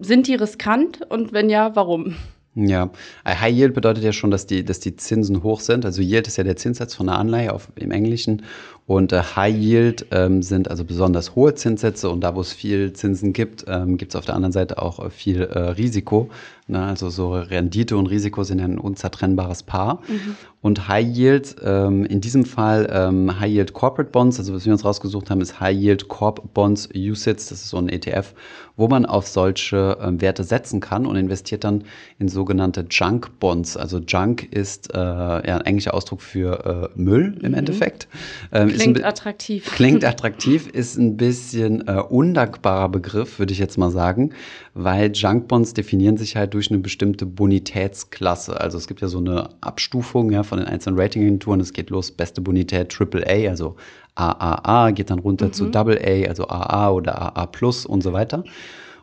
Sind 0.00 0.26
die 0.26 0.34
riskant 0.34 1.00
und 1.08 1.32
wenn 1.32 1.48
ja, 1.48 1.76
warum? 1.76 2.16
Ja, 2.56 2.90
äh, 3.24 3.36
High 3.36 3.54
Yield 3.54 3.74
bedeutet 3.74 4.02
ja 4.02 4.12
schon, 4.12 4.32
dass 4.32 4.46
die, 4.46 4.64
dass 4.64 4.80
die 4.80 4.96
Zinsen 4.96 5.44
hoch 5.44 5.60
sind. 5.60 5.84
Also 5.84 6.02
Yield 6.02 6.26
ist 6.26 6.38
ja 6.38 6.44
der 6.44 6.56
Zinssatz 6.56 6.92
von 6.94 7.08
einer 7.08 7.18
Anleihe 7.18 7.52
auf, 7.52 7.68
im 7.76 7.92
Englischen. 7.92 8.42
Und 8.88 9.12
äh, 9.12 9.20
High 9.20 9.54
Yield 9.54 10.06
ähm, 10.12 10.42
sind 10.42 10.70
also 10.70 10.82
besonders 10.82 11.34
hohe 11.34 11.54
Zinssätze. 11.54 12.08
Und 12.08 12.22
da, 12.22 12.34
wo 12.34 12.40
es 12.40 12.54
viel 12.54 12.94
Zinsen 12.94 13.34
gibt, 13.34 13.66
ähm, 13.68 13.98
gibt 13.98 14.12
es 14.12 14.16
auf 14.16 14.24
der 14.24 14.34
anderen 14.34 14.52
Seite 14.52 14.80
auch 14.80 15.04
äh, 15.04 15.10
viel 15.10 15.42
äh, 15.42 15.58
Risiko. 15.58 16.30
Ne? 16.68 16.82
Also 16.82 17.10
so 17.10 17.32
Rendite 17.32 17.98
und 17.98 18.06
Risiko 18.06 18.44
sind 18.44 18.60
ja 18.60 18.64
ein 18.64 18.78
unzertrennbares 18.78 19.62
Paar. 19.62 20.00
Mhm. 20.08 20.36
Und 20.60 20.88
High 20.88 21.06
Yield, 21.06 21.56
ähm, 21.62 22.04
in 22.04 22.20
diesem 22.20 22.44
Fall 22.44 22.88
ähm, 22.92 23.38
High 23.38 23.50
Yield 23.50 23.72
Corporate 23.74 24.10
Bonds, 24.10 24.38
also 24.38 24.54
was 24.54 24.66
wir 24.66 24.72
uns 24.72 24.84
rausgesucht 24.84 25.30
haben, 25.30 25.40
ist 25.40 25.60
High 25.60 25.76
Yield 25.76 26.08
Corp 26.08 26.52
Bonds 26.52 26.88
USITS, 26.94 27.48
das 27.48 27.62
ist 27.62 27.68
so 27.68 27.76
ein 27.76 27.88
ETF, 27.88 28.34
wo 28.76 28.88
man 28.88 29.06
auf 29.06 29.28
solche 29.28 29.98
ähm, 30.02 30.20
Werte 30.20 30.42
setzen 30.42 30.80
kann 30.80 31.06
und 31.06 31.14
investiert 31.14 31.62
dann 31.62 31.84
in 32.18 32.28
sogenannte 32.28 32.84
Junk 32.90 33.38
Bonds. 33.38 33.76
Also 33.76 33.98
Junk 33.98 34.52
ist 34.52 34.92
äh, 34.92 34.98
ja, 34.98 35.40
ein 35.40 35.64
englischer 35.64 35.94
Ausdruck 35.94 36.22
für 36.22 36.90
äh, 36.96 37.00
Müll 37.00 37.38
im 37.40 37.52
mhm. 37.52 37.58
Endeffekt. 37.58 38.08
Ähm, 38.50 38.70
klingt 38.78 39.04
attraktiv. 39.04 39.66
Klingt 39.66 40.04
attraktiv, 40.12 40.68
ist 40.68 40.96
ein 40.96 41.16
bisschen 41.16 41.86
äh, 41.86 42.00
undankbarer 42.00 42.88
Begriff, 42.88 43.38
würde 43.38 43.52
ich 43.52 43.58
jetzt 43.58 43.78
mal 43.78 43.90
sagen, 43.90 44.32
weil 44.74 45.12
Junk 45.12 45.48
Bonds 45.48 45.74
definieren 45.74 46.16
sich 46.16 46.36
halt 46.36 46.54
durch 46.54 46.70
eine 46.70 46.78
bestimmte 46.78 47.26
Bonitätsklasse. 47.26 48.60
Also 48.60 48.78
es 48.78 48.86
gibt 48.86 49.00
ja 49.00 49.08
so 49.08 49.18
eine 49.18 49.50
Abstufung, 49.60 50.30
ja, 50.30 50.42
von 50.42 50.58
den 50.58 50.66
einzelnen 50.66 50.98
Ratingagenturen. 50.98 51.60
Es 51.60 51.72
geht 51.72 51.90
los, 51.90 52.10
beste 52.10 52.40
Bonität 52.40 52.94
AAA, 52.98 53.48
also 53.48 53.76
AAA, 54.14 54.92
geht 54.92 55.10
dann 55.10 55.18
runter 55.18 55.46
mhm. 55.46 55.52
zu 55.52 55.70
AA, 55.72 56.28
also 56.28 56.48
AA 56.48 56.90
oder 56.90 57.36
AA 57.36 57.46
Plus 57.46 57.86
und 57.86 58.02
so 58.02 58.12
weiter. 58.12 58.44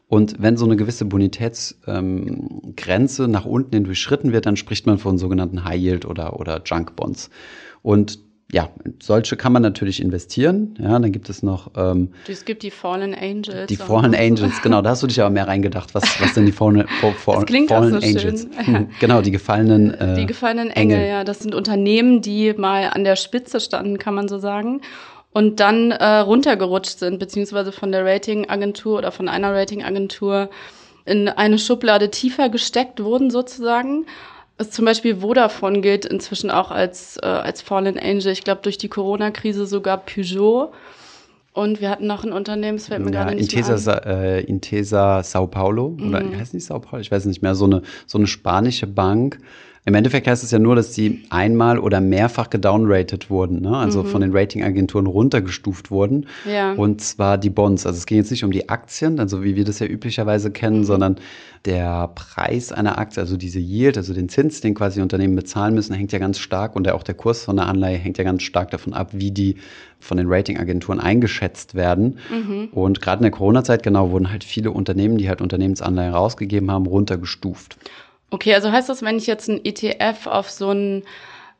Und 0.07 0.35
wenn 0.39 0.55
so 0.55 0.65
eine 0.65 0.75
gewisse 0.75 1.05
Bonitätsgrenze 1.05 3.23
ähm, 3.23 3.31
nach 3.31 3.45
unten 3.45 3.73
hin 3.73 3.85
durchschritten 3.85 4.33
wird, 4.33 4.45
dann 4.45 4.55
spricht 4.55 4.85
man 4.85 4.99
von 4.99 5.17
sogenannten 5.17 5.63
High 5.63 5.81
Yield 5.81 6.05
oder, 6.05 6.39
oder 6.39 6.61
Junk 6.63 6.95
Bonds. 6.95 7.31
Und 7.81 8.19
ja, 8.51 8.69
solche 9.01 9.37
kann 9.37 9.53
man 9.53 9.63
natürlich 9.63 9.99
investieren. 10.01 10.75
Ja, 10.79 10.99
dann 10.99 11.11
gibt 11.11 11.29
es 11.29 11.41
noch. 11.41 11.71
Ähm, 11.75 12.11
es 12.27 12.45
gibt 12.45 12.61
die 12.61 12.69
Fallen 12.69 13.15
Angels. 13.15 13.67
Die 13.67 13.75
Fallen 13.75 14.13
Angels, 14.13 14.61
genau. 14.61 14.83
Da 14.83 14.91
hast 14.91 15.01
du 15.01 15.07
dich 15.07 15.19
aber 15.19 15.31
mehr 15.31 15.47
reingedacht. 15.47 15.95
Was, 15.95 16.03
was 16.21 16.33
denn 16.35 16.45
die 16.45 16.51
Fallen, 16.51 16.85
das 17.25 17.45
klingt 17.45 17.69
Fallen 17.69 17.95
auch 17.95 18.01
so 18.01 18.07
Angels? 18.07 18.47
Schön. 18.63 18.89
genau, 18.99 19.21
die 19.21 19.31
gefallenen. 19.31 19.95
Äh, 20.05 20.15
die 20.15 20.25
gefallenen 20.25 20.71
Engel, 20.71 20.97
Engel, 20.97 21.09
ja. 21.09 21.23
Das 21.23 21.39
sind 21.39 21.55
Unternehmen, 21.55 22.21
die 22.21 22.53
mal 22.53 22.89
an 22.91 23.03
der 23.03 23.15
Spitze 23.15 23.59
standen, 23.59 23.97
kann 23.97 24.13
man 24.13 24.27
so 24.27 24.39
sagen. 24.39 24.81
Und 25.31 25.59
dann 25.59 25.91
äh, 25.91 26.17
runtergerutscht 26.17 26.99
sind, 26.99 27.19
beziehungsweise 27.19 27.71
von 27.71 27.91
der 27.91 28.05
Ratingagentur 28.05 28.97
oder 28.97 29.11
von 29.11 29.29
einer 29.29 29.53
Ratingagentur 29.53 30.49
in 31.05 31.29
eine 31.29 31.59
Schublade 31.59 32.11
tiefer 32.11 32.49
gesteckt 32.49 33.01
wurden, 33.01 33.29
sozusagen. 33.29 34.05
Also 34.57 34.71
zum 34.71 34.85
Beispiel 34.85 35.17
Vodafone 35.17 35.81
gilt 35.81 36.05
inzwischen 36.05 36.49
auch 36.49 36.71
als, 36.71 37.17
äh, 37.21 37.25
als 37.25 37.61
Fallen 37.61 37.99
Angel. 37.99 38.31
Ich 38.31 38.43
glaube, 38.43 38.61
durch 38.61 38.77
die 38.77 38.87
Corona-Krise 38.87 39.65
sogar 39.65 39.97
Peugeot. 39.97 40.71
Und 41.51 41.79
wir 41.79 41.89
hatten 41.89 42.05
noch 42.05 42.25
ein 42.25 42.33
Unternehmen, 42.33 42.77
es 42.77 42.87
fällt 42.87 42.99
mir 42.99 43.11
ja, 43.13 43.23
gerade 43.23 43.35
nicht 43.37 43.53
Intesa, 43.53 43.93
mehr 43.93 44.05
ein. 44.05 44.21
Äh, 44.21 44.41
Intesa 44.41 45.23
Sao 45.23 45.47
Paulo, 45.47 45.97
oder 46.05 46.21
mhm. 46.21 46.37
heißt 46.37 46.53
nicht 46.53 46.65
Sao 46.65 46.79
Paulo? 46.79 46.99
Ich 46.99 47.09
weiß 47.09 47.25
nicht 47.25 47.41
mehr. 47.41 47.55
So 47.55 47.63
eine, 47.63 47.81
so 48.05 48.17
eine 48.17 48.27
spanische 48.27 48.87
Bank, 48.87 49.39
im 49.87 49.93
Endeffekt 49.93 50.27
heißt 50.27 50.43
es 50.43 50.49
ja 50.49 50.57
nur, 50.57 50.75
dass 50.75 50.95
sie 50.95 51.25
einmal 51.29 51.77
oder 51.77 52.01
mehrfach 52.01 52.49
gedownrated 52.49 53.29
wurden, 53.29 53.61
ne? 53.61 53.77
also 53.77 54.01
mhm. 54.01 54.07
von 54.07 54.21
den 54.21 54.35
Ratingagenturen 54.35 55.05
runtergestuft 55.05 55.91
wurden. 55.91 56.25
Ja. 56.51 56.73
Und 56.73 57.01
zwar 57.01 57.37
die 57.37 57.51
Bonds. 57.51 57.85
Also 57.85 57.97
es 57.97 58.07
ging 58.07 58.17
jetzt 58.17 58.31
nicht 58.31 58.43
um 58.43 58.49
die 58.49 58.67
Aktien, 58.67 59.19
also 59.19 59.43
wie 59.43 59.55
wir 59.55 59.63
das 59.63 59.77
ja 59.77 59.85
üblicherweise 59.85 60.49
kennen, 60.49 60.79
mhm. 60.79 60.83
sondern 60.85 61.15
der 61.65 62.07
Preis 62.15 62.71
einer 62.71 62.97
Aktie, 62.97 63.21
also 63.21 63.37
diese 63.37 63.59
Yield, 63.59 63.97
also 63.97 64.15
den 64.15 64.27
Zins, 64.27 64.59
den 64.59 64.73
quasi 64.73 65.01
Unternehmen 65.01 65.35
bezahlen 65.35 65.75
müssen, 65.75 65.93
hängt 65.93 66.11
ja 66.11 66.19
ganz 66.19 66.39
stark 66.39 66.75
und 66.75 66.89
auch 66.89 67.03
der 67.03 67.15
Kurs 67.15 67.43
von 67.43 67.55
der 67.55 67.67
Anleihe 67.67 67.97
hängt 67.97 68.17
ja 68.17 68.23
ganz 68.23 68.41
stark 68.41 68.71
davon 68.71 68.93
ab, 68.93 69.09
wie 69.11 69.29
die 69.29 69.57
von 69.99 70.17
den 70.17 70.27
Ratingagenturen 70.27 70.99
eingeschätzt 70.99 71.75
werden. 71.75 72.17
Mhm. 72.31 72.69
Und 72.71 73.01
gerade 73.01 73.19
in 73.19 73.23
der 73.23 73.31
Corona-Zeit 73.31 73.83
genau 73.83 74.09
wurden 74.09 74.31
halt 74.31 74.43
viele 74.43 74.71
Unternehmen, 74.71 75.17
die 75.17 75.29
halt 75.29 75.41
Unternehmensanleihen 75.41 76.13
rausgegeben 76.13 76.71
haben, 76.71 76.85
runtergestuft. 76.87 77.77
Okay, 78.35 78.53
also 78.53 78.69
heißt 78.69 78.89
das, 78.89 79.01
wenn 79.01 79.15
ich 79.15 79.27
jetzt 79.27 79.47
ein 79.47 79.63
ETF 79.63 80.27
auf 80.27 80.49
so, 80.51 80.69
ein, 80.71 81.03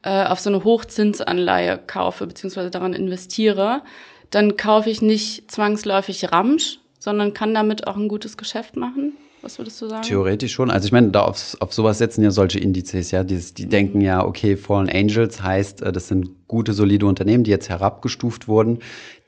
äh, 0.04 0.26
auf 0.26 0.42
so 0.42 0.50
eine 0.50 0.66
Hochzinsanleihe 0.66 1.80
kaufe, 1.88 2.28
beziehungsweise 2.28 2.70
daran 2.70 2.92
investiere, 2.92 3.82
dann 4.30 4.58
kaufe 4.58 4.90
ich 4.90 5.02
nicht 5.02 5.50
zwangsläufig 5.50 6.34
Ramsch, 6.34 6.80
sondern 7.00 7.34
kann 7.34 7.54
damit 7.54 7.88
auch 7.88 7.96
ein 7.96 8.10
gutes 8.10 8.36
Geschäft 8.36 8.76
machen? 8.76 9.14
Was 9.42 9.58
würdest 9.58 9.82
du 9.82 9.88
sagen? 9.88 10.02
Theoretisch 10.02 10.52
schon. 10.52 10.70
Also 10.70 10.88
ich 10.88 10.92
meine, 10.92 11.12
da 11.12 11.22
auf, 11.22 11.56
auf 11.62 11.72
sowas 11.72 11.98
setzen 12.00 12.26
ja 12.26 12.32
solche 12.32 12.60
Indizes, 12.60 13.12
ja. 13.12 13.24
Die, 13.24 13.40
die 13.40 13.68
mhm. 13.68 13.70
denken 13.70 14.02
ja, 14.02 14.26
okay, 14.26 14.58
Fallen 14.58 14.90
Angels 14.90 15.42
heißt, 15.42 15.82
äh, 15.82 15.94
das 15.94 16.10
sind 16.10 16.30
gute, 16.50 16.74
solide 16.74 17.06
Unternehmen, 17.06 17.46
die 17.46 17.52
jetzt 17.52 17.70
herabgestuft 17.70 18.50
wurden. 18.50 18.80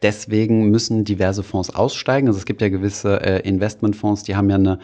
Deswegen 0.01 0.69
müssen 0.69 1.05
diverse 1.05 1.43
Fonds 1.43 1.73
aussteigen. 1.73 2.27
Also 2.27 2.39
es 2.39 2.45
gibt 2.45 2.61
ja 2.61 2.67
gewisse 2.67 3.21
äh, 3.21 3.47
Investmentfonds, 3.47 4.23
die 4.23 4.35
haben 4.35 4.49
ja 4.49 4.57
eine 4.57 4.79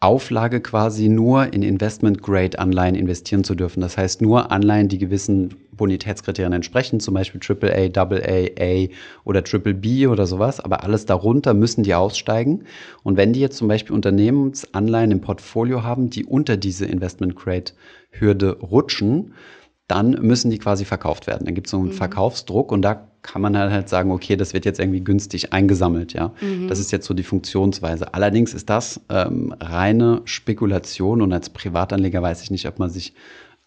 Auflage 0.00 0.60
quasi 0.60 1.08
nur 1.08 1.54
in 1.54 1.62
Investment-Grade-Anleihen 1.62 2.94
investieren 2.94 3.44
zu 3.44 3.54
dürfen. 3.54 3.80
Das 3.80 3.96
heißt 3.96 4.20
nur 4.20 4.52
Anleihen, 4.52 4.88
die 4.88 4.98
gewissen 4.98 5.54
Bonitätskriterien 5.72 6.52
entsprechen, 6.52 7.00
zum 7.00 7.14
Beispiel 7.14 7.40
AAA, 7.40 7.90
AA, 7.94 8.48
A 8.60 8.88
oder 9.24 9.42
Triple 9.42 9.74
B 9.74 10.06
oder 10.06 10.26
sowas. 10.26 10.60
Aber 10.60 10.84
alles 10.84 11.06
darunter 11.06 11.54
müssen 11.54 11.82
die 11.82 11.94
aussteigen. 11.94 12.64
Und 13.04 13.16
wenn 13.16 13.32
die 13.32 13.40
jetzt 13.40 13.56
zum 13.56 13.68
Beispiel 13.68 13.94
Unternehmensanleihen 13.94 15.12
im 15.12 15.22
Portfolio 15.22 15.82
haben, 15.82 16.10
die 16.10 16.26
unter 16.26 16.58
diese 16.58 16.84
Investment-Grade-Hürde 16.84 18.58
rutschen, 18.60 19.32
dann 19.88 20.10
müssen 20.20 20.50
die 20.50 20.58
quasi 20.58 20.84
verkauft 20.84 21.26
werden. 21.26 21.44
Dann 21.44 21.54
gibt 21.54 21.68
es 21.68 21.70
so 21.70 21.78
einen 21.78 21.88
mhm. 21.88 21.92
Verkaufsdruck 21.92 22.72
und 22.72 22.82
da 22.82 23.08
kann 23.22 23.42
man 23.42 23.56
halt, 23.56 23.88
sagen, 23.88 24.12
okay, 24.12 24.36
das 24.36 24.54
wird 24.54 24.64
jetzt 24.64 24.78
irgendwie 24.78 25.00
günstig 25.00 25.52
eingesammelt, 25.52 26.12
ja. 26.12 26.32
Mhm. 26.40 26.68
Das 26.68 26.78
ist 26.78 26.92
jetzt 26.92 27.06
so 27.06 27.14
die 27.14 27.24
Funktionsweise. 27.24 28.14
Allerdings 28.14 28.54
ist 28.54 28.70
das 28.70 29.00
ähm, 29.08 29.54
reine 29.60 30.22
Spekulation 30.24 31.22
und 31.22 31.32
als 31.32 31.50
Privatanleger 31.50 32.22
weiß 32.22 32.42
ich 32.42 32.50
nicht, 32.50 32.68
ob 32.68 32.78
man 32.78 32.88
sich 32.88 33.14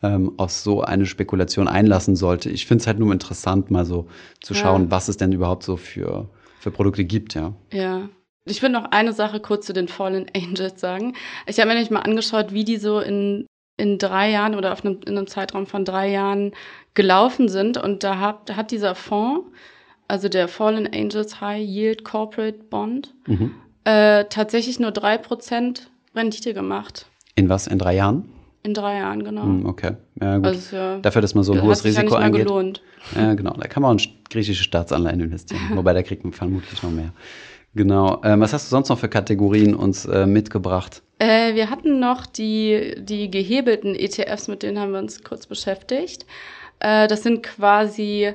ähm, 0.01 0.31
auf 0.37 0.51
so 0.51 0.81
eine 0.81 1.05
Spekulation 1.05 1.67
einlassen 1.67 2.15
sollte. 2.15 2.49
Ich 2.49 2.65
finde 2.67 2.81
es 2.81 2.87
halt 2.87 2.99
nur 2.99 3.11
interessant, 3.11 3.69
mal 3.69 3.85
so 3.85 4.07
zu 4.41 4.53
schauen, 4.53 4.83
ja. 4.83 4.91
was 4.91 5.09
es 5.09 5.17
denn 5.17 5.33
überhaupt 5.33 5.63
so 5.63 5.75
für, 5.75 6.29
für 6.59 6.71
Produkte 6.71 7.03
gibt, 7.03 7.33
ja. 7.35 7.53
Ja. 7.71 8.09
Ich 8.45 8.63
will 8.63 8.69
noch 8.69 8.85
eine 8.91 9.13
Sache 9.13 9.41
kurz 9.41 9.65
zu 9.65 9.73
den 9.73 9.87
Fallen 9.87 10.25
Angels 10.33 10.79
sagen. 10.79 11.13
Ich 11.45 11.59
habe 11.59 11.67
mir 11.67 11.75
nämlich 11.75 11.91
mal 11.91 11.99
angeschaut, 11.99 12.53
wie 12.53 12.63
die 12.63 12.77
so 12.77 12.99
in 12.99 13.45
in 13.79 13.97
drei 13.97 14.29
Jahren 14.29 14.55
oder 14.55 14.73
auf 14.73 14.85
einem, 14.85 14.99
in 15.05 15.17
einem 15.17 15.27
Zeitraum 15.27 15.65
von 15.65 15.85
drei 15.85 16.09
Jahren 16.09 16.51
gelaufen 16.93 17.47
sind. 17.47 17.77
Und 17.77 18.03
da 18.03 18.19
hat, 18.19 18.55
hat 18.55 18.71
dieser 18.71 18.93
Fonds, 18.93 19.47
also 20.07 20.29
der 20.29 20.47
Fallen 20.47 20.87
Angels 20.93 21.39
High 21.41 21.65
Yield 21.65 22.03
Corporate 22.03 22.59
Bond, 22.69 23.13
mhm. 23.27 23.51
äh, 23.85 24.25
tatsächlich 24.25 24.79
nur 24.79 24.91
drei 24.91 25.17
Prozent 25.17 25.89
Rendite 26.15 26.53
gemacht. 26.53 27.05
In 27.35 27.49
was? 27.49 27.67
In 27.67 27.79
drei 27.79 27.95
Jahren? 27.95 28.29
In 28.63 28.73
drei 28.73 28.97
Jahren, 28.97 29.23
genau. 29.23 29.43
Hm, 29.43 29.65
okay, 29.65 29.93
ja 30.19 30.35
gut. 30.35 30.47
Also, 30.47 30.75
ja, 30.75 30.97
Dafür, 30.99 31.21
dass 31.21 31.33
man 31.33 31.45
so 31.45 31.53
ein 31.53 31.61
hohes 31.61 31.85
Risiko 31.85 32.15
ja 32.15 32.19
eingeht. 32.19 32.45
Gelohnt. 32.45 32.81
Ja, 33.15 33.33
genau. 33.33 33.53
Da 33.53 33.67
kann 33.69 33.81
man 33.81 33.95
auch 33.95 34.03
in 34.03 34.11
griechische 34.29 34.63
Staatsanleihen 34.63 35.21
investieren. 35.21 35.61
Wobei, 35.75 35.93
da 35.93 36.03
kriegt 36.03 36.25
man 36.25 36.33
vermutlich 36.33 36.83
noch 36.83 36.91
mehr. 36.91 37.13
Genau. 37.79 38.19
Ähm, 38.25 38.41
was 38.41 38.51
hast 38.51 38.65
du 38.65 38.71
sonst 38.71 38.89
noch 38.89 38.99
für 38.99 39.07
Kategorien 39.07 39.73
uns 39.73 40.03
äh, 40.03 40.25
mitgebracht? 40.25 41.01
Äh, 41.17 41.55
wir 41.55 41.69
hatten 41.69 42.01
noch 42.01 42.25
die, 42.25 42.93
die 42.97 43.31
gehebelten 43.31 43.95
ETFs, 43.95 44.49
mit 44.49 44.63
denen 44.63 44.77
haben 44.77 44.91
wir 44.91 44.99
uns 44.99 45.23
kurz 45.23 45.47
beschäftigt. 45.47 46.25
Äh, 46.81 47.07
das 47.07 47.23
sind 47.23 47.41
quasi 47.41 48.33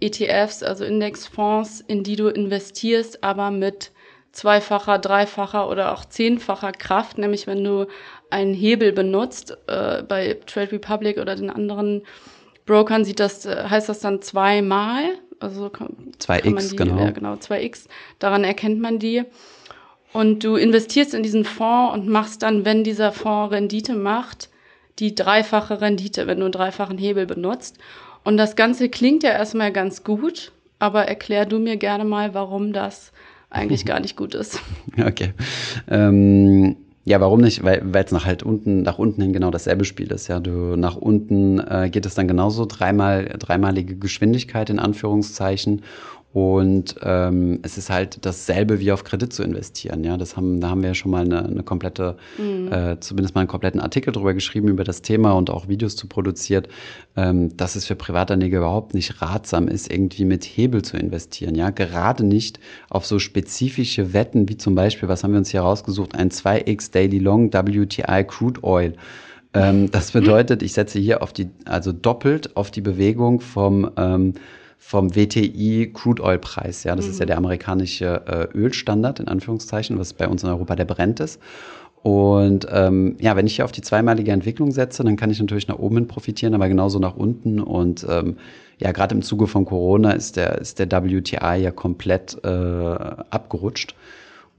ETFs, 0.00 0.62
also 0.62 0.84
Indexfonds, 0.84 1.80
in 1.88 2.04
die 2.04 2.14
du 2.14 2.28
investierst, 2.28 3.24
aber 3.24 3.50
mit 3.50 3.90
zweifacher, 4.30 5.00
dreifacher 5.00 5.68
oder 5.68 5.92
auch 5.92 6.04
zehnfacher 6.04 6.70
Kraft, 6.70 7.18
nämlich 7.18 7.48
wenn 7.48 7.64
du 7.64 7.88
einen 8.30 8.54
Hebel 8.54 8.92
benutzt, 8.92 9.58
äh, 9.66 10.04
bei 10.04 10.38
Trade 10.46 10.70
Republic 10.70 11.18
oder 11.18 11.34
den 11.34 11.50
anderen 11.50 12.02
Brokern 12.66 13.04
sieht 13.04 13.18
das, 13.18 13.46
äh, 13.46 13.64
heißt 13.68 13.88
das 13.88 13.98
dann 13.98 14.22
zweimal, 14.22 15.02
also 15.40 15.66
2x, 15.66 16.76
genau. 16.76 16.98
Ja, 16.98 17.10
genau, 17.10 17.34
2x, 17.34 17.86
daran 18.18 18.44
erkennt 18.44 18.80
man 18.80 18.98
die. 18.98 19.24
Und 20.12 20.44
du 20.44 20.56
investierst 20.56 21.14
in 21.14 21.22
diesen 21.22 21.44
Fonds 21.44 21.94
und 21.94 22.08
machst 22.08 22.42
dann, 22.42 22.64
wenn 22.64 22.84
dieser 22.84 23.12
Fonds 23.12 23.52
Rendite 23.52 23.94
macht, 23.94 24.48
die 24.98 25.14
dreifache 25.14 25.80
Rendite, 25.80 26.26
wenn 26.26 26.38
du 26.38 26.44
einen 26.44 26.52
dreifachen 26.52 26.96
Hebel 26.96 27.26
benutzt. 27.26 27.78
Und 28.24 28.38
das 28.38 28.56
Ganze 28.56 28.88
klingt 28.88 29.22
ja 29.22 29.30
erstmal 29.30 29.72
ganz 29.72 30.04
gut, 30.04 30.52
aber 30.78 31.04
erklär 31.04 31.44
du 31.44 31.58
mir 31.58 31.76
gerne 31.76 32.04
mal, 32.04 32.34
warum 32.34 32.72
das 32.72 33.12
eigentlich 33.50 33.84
gar 33.86 34.00
nicht 34.00 34.16
gut 34.16 34.34
ist. 34.34 34.60
Okay. 34.98 35.34
Ähm, 35.88 36.76
ja, 37.08 37.20
warum 37.20 37.40
nicht? 37.40 37.62
Weil 37.62 37.82
es 37.94 38.10
nach 38.10 38.26
halt 38.26 38.42
unten, 38.42 38.82
nach 38.82 38.98
unten 38.98 39.22
hin 39.22 39.32
genau 39.32 39.52
dasselbe 39.52 39.84
Spiel 39.84 40.10
ist. 40.10 40.26
Ja, 40.26 40.40
du 40.40 40.74
nach 40.74 40.96
unten 40.96 41.60
äh, 41.60 41.88
geht 41.88 42.04
es 42.04 42.16
dann 42.16 42.26
genauso 42.26 42.66
dreimal, 42.66 43.26
dreimalige 43.38 43.94
Geschwindigkeit 43.94 44.70
in 44.70 44.80
Anführungszeichen 44.80 45.82
und 46.36 46.96
ähm, 47.02 47.60
es 47.62 47.78
ist 47.78 47.88
halt 47.88 48.26
dasselbe 48.26 48.78
wie 48.78 48.92
auf 48.92 49.04
Kredit 49.04 49.32
zu 49.32 49.42
investieren. 49.42 50.04
Ja, 50.04 50.18
das 50.18 50.36
haben, 50.36 50.60
da 50.60 50.68
haben 50.68 50.82
wir 50.82 50.90
ja 50.90 50.94
schon 50.94 51.10
mal 51.10 51.24
eine, 51.24 51.42
eine 51.42 51.62
komplette, 51.62 52.18
mhm. 52.36 52.70
äh, 52.70 53.00
zumindest 53.00 53.34
mal 53.34 53.40
einen 53.40 53.48
kompletten 53.48 53.80
Artikel 53.80 54.12
drüber 54.12 54.34
geschrieben 54.34 54.68
über 54.68 54.84
das 54.84 55.00
Thema 55.00 55.32
und 55.32 55.48
auch 55.48 55.66
Videos 55.68 55.96
zu 55.96 56.08
produziert, 56.08 56.68
ähm, 57.16 57.56
dass 57.56 57.74
es 57.74 57.86
für 57.86 57.94
Privatanleger 57.94 58.58
überhaupt 58.58 58.92
nicht 58.92 59.22
ratsam 59.22 59.66
ist, 59.66 59.90
irgendwie 59.90 60.26
mit 60.26 60.44
Hebel 60.44 60.82
zu 60.82 60.98
investieren. 60.98 61.54
Ja, 61.54 61.70
gerade 61.70 62.22
nicht 62.22 62.60
auf 62.90 63.06
so 63.06 63.18
spezifische 63.18 64.12
Wetten 64.12 64.46
wie 64.50 64.58
zum 64.58 64.74
Beispiel, 64.74 65.08
was 65.08 65.24
haben 65.24 65.32
wir 65.32 65.38
uns 65.38 65.48
hier 65.48 65.62
rausgesucht, 65.62 66.14
ein 66.14 66.28
2x 66.28 66.92
Daily 66.92 67.18
Long 67.18 67.50
WTI 67.50 68.24
Crude 68.24 68.62
Oil. 68.62 68.92
Ähm, 69.54 69.90
das 69.90 70.10
bedeutet, 70.12 70.62
ich 70.62 70.74
setze 70.74 70.98
hier 70.98 71.22
auf 71.22 71.32
die, 71.32 71.48
also 71.64 71.92
doppelt 71.92 72.58
auf 72.58 72.70
die 72.70 72.82
Bewegung 72.82 73.40
vom 73.40 73.90
ähm, 73.96 74.34
vom 74.78 75.14
WTI 75.14 75.90
Crude 75.92 76.22
Oil 76.22 76.38
Preis. 76.38 76.84
Ja, 76.84 76.94
das 76.94 77.06
mhm. 77.06 77.10
ist 77.12 77.18
ja 77.18 77.24
mhm. 77.24 77.28
der 77.28 77.38
amerikanische 77.38 78.22
äh, 78.26 78.56
Ölstandard 78.56 79.20
in 79.20 79.28
Anführungszeichen, 79.28 79.98
was 79.98 80.12
bei 80.12 80.28
uns 80.28 80.42
in 80.42 80.48
Europa 80.48 80.76
der 80.76 80.84
Brent 80.84 81.20
ist. 81.20 81.40
Und 82.02 82.68
ähm, 82.70 83.16
ja, 83.20 83.34
wenn 83.34 83.48
ich 83.48 83.56
hier 83.56 83.64
auf 83.64 83.72
die 83.72 83.80
zweimalige 83.80 84.30
Entwicklung 84.30 84.70
setze, 84.70 85.02
dann 85.02 85.16
kann 85.16 85.30
ich 85.30 85.40
natürlich 85.40 85.66
nach 85.66 85.80
oben 85.80 85.96
hin 85.96 86.06
profitieren, 86.06 86.54
aber 86.54 86.68
genauso 86.68 87.00
nach 87.00 87.16
unten. 87.16 87.58
Und 87.58 88.06
ähm, 88.08 88.36
ja, 88.78 88.92
gerade 88.92 89.14
im 89.14 89.22
Zuge 89.22 89.48
von 89.48 89.64
Corona 89.64 90.12
ist 90.12 90.36
der, 90.36 90.58
ist 90.58 90.78
der 90.78 90.88
WTI 90.88 91.56
ja 91.56 91.72
komplett 91.72 92.38
äh, 92.44 92.48
abgerutscht. 92.48 93.96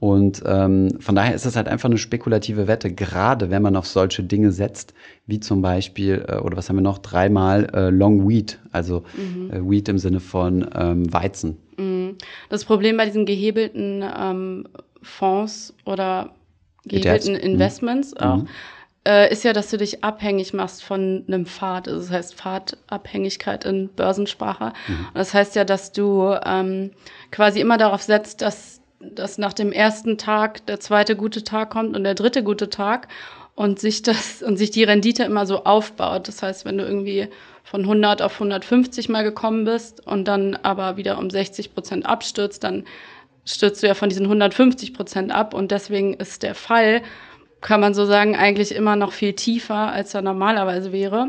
Und 0.00 0.42
ähm, 0.46 1.00
von 1.00 1.16
daher 1.16 1.34
ist 1.34 1.44
es 1.44 1.56
halt 1.56 1.66
einfach 1.66 1.88
eine 1.88 1.98
spekulative 1.98 2.68
Wette, 2.68 2.92
gerade 2.92 3.50
wenn 3.50 3.62
man 3.62 3.74
auf 3.74 3.86
solche 3.86 4.22
Dinge 4.22 4.52
setzt, 4.52 4.94
wie 5.26 5.40
zum 5.40 5.60
Beispiel, 5.60 6.24
äh, 6.28 6.36
oder 6.36 6.56
was 6.56 6.68
haben 6.68 6.76
wir 6.76 6.82
noch, 6.82 6.98
dreimal 6.98 7.68
äh, 7.74 7.90
Long 7.90 8.28
Wheat, 8.28 8.58
also 8.70 9.02
mhm. 9.16 9.50
äh, 9.50 9.70
Wheat 9.70 9.88
im 9.88 9.98
Sinne 9.98 10.20
von 10.20 10.68
ähm, 10.74 11.12
Weizen. 11.12 11.56
Mhm. 11.76 12.16
Das 12.48 12.64
Problem 12.64 12.96
bei 12.96 13.06
diesen 13.06 13.26
gehebelten 13.26 14.04
ähm, 14.16 14.68
Fonds 15.02 15.74
oder 15.84 16.30
gehebelten 16.84 17.34
ETFs. 17.34 17.44
Mhm. 17.44 17.52
Investments 17.52 18.14
mhm. 18.14 18.20
auch, 18.20 18.44
äh, 19.04 19.32
ist 19.32 19.42
ja, 19.42 19.52
dass 19.52 19.70
du 19.70 19.78
dich 19.78 20.04
abhängig 20.04 20.54
machst 20.54 20.84
von 20.84 21.24
einem 21.26 21.44
Pfad. 21.44 21.88
Also 21.88 22.00
das 22.02 22.10
heißt 22.10 22.34
Pfadabhängigkeit 22.36 23.64
in 23.64 23.88
Börsensprache. 23.88 24.72
Mhm. 24.86 25.06
das 25.14 25.34
heißt 25.34 25.56
ja, 25.56 25.64
dass 25.64 25.90
du 25.90 26.36
ähm, 26.44 26.92
quasi 27.32 27.60
immer 27.60 27.78
darauf 27.78 28.02
setzt, 28.02 28.42
dass 28.42 28.77
dass 29.00 29.38
nach 29.38 29.52
dem 29.52 29.72
ersten 29.72 30.18
Tag 30.18 30.66
der 30.66 30.80
zweite 30.80 31.16
gute 31.16 31.44
Tag 31.44 31.70
kommt 31.70 31.96
und 31.96 32.04
der 32.04 32.14
dritte 32.14 32.42
gute 32.42 32.68
Tag 32.68 33.08
und 33.54 33.78
sich 33.78 34.02
das 34.02 34.42
und 34.42 34.56
sich 34.56 34.70
die 34.70 34.84
Rendite 34.84 35.24
immer 35.24 35.46
so 35.46 35.64
aufbaut. 35.64 36.28
Das 36.28 36.42
heißt, 36.42 36.64
wenn 36.64 36.78
du 36.78 36.84
irgendwie 36.84 37.28
von 37.64 37.82
100 37.82 38.22
auf 38.22 38.34
150 38.34 39.08
mal 39.08 39.24
gekommen 39.24 39.64
bist 39.64 40.06
und 40.06 40.26
dann 40.26 40.56
aber 40.56 40.96
wieder 40.96 41.18
um 41.18 41.30
60 41.30 41.74
Prozent 41.74 42.06
abstürzt, 42.06 42.64
dann 42.64 42.84
stürzt 43.44 43.82
du 43.82 43.86
ja 43.86 43.94
von 43.94 44.08
diesen 44.08 44.26
150 44.26 44.94
Prozent 44.94 45.32
ab 45.32 45.54
und 45.54 45.70
deswegen 45.70 46.14
ist 46.14 46.42
der 46.42 46.54
Fall, 46.54 47.02
kann 47.60 47.80
man 47.80 47.94
so 47.94 48.04
sagen, 48.04 48.36
eigentlich 48.36 48.74
immer 48.74 48.96
noch 48.96 49.12
viel 49.12 49.32
tiefer, 49.32 49.92
als 49.92 50.14
er 50.14 50.22
normalerweise 50.22 50.92
wäre. 50.92 51.28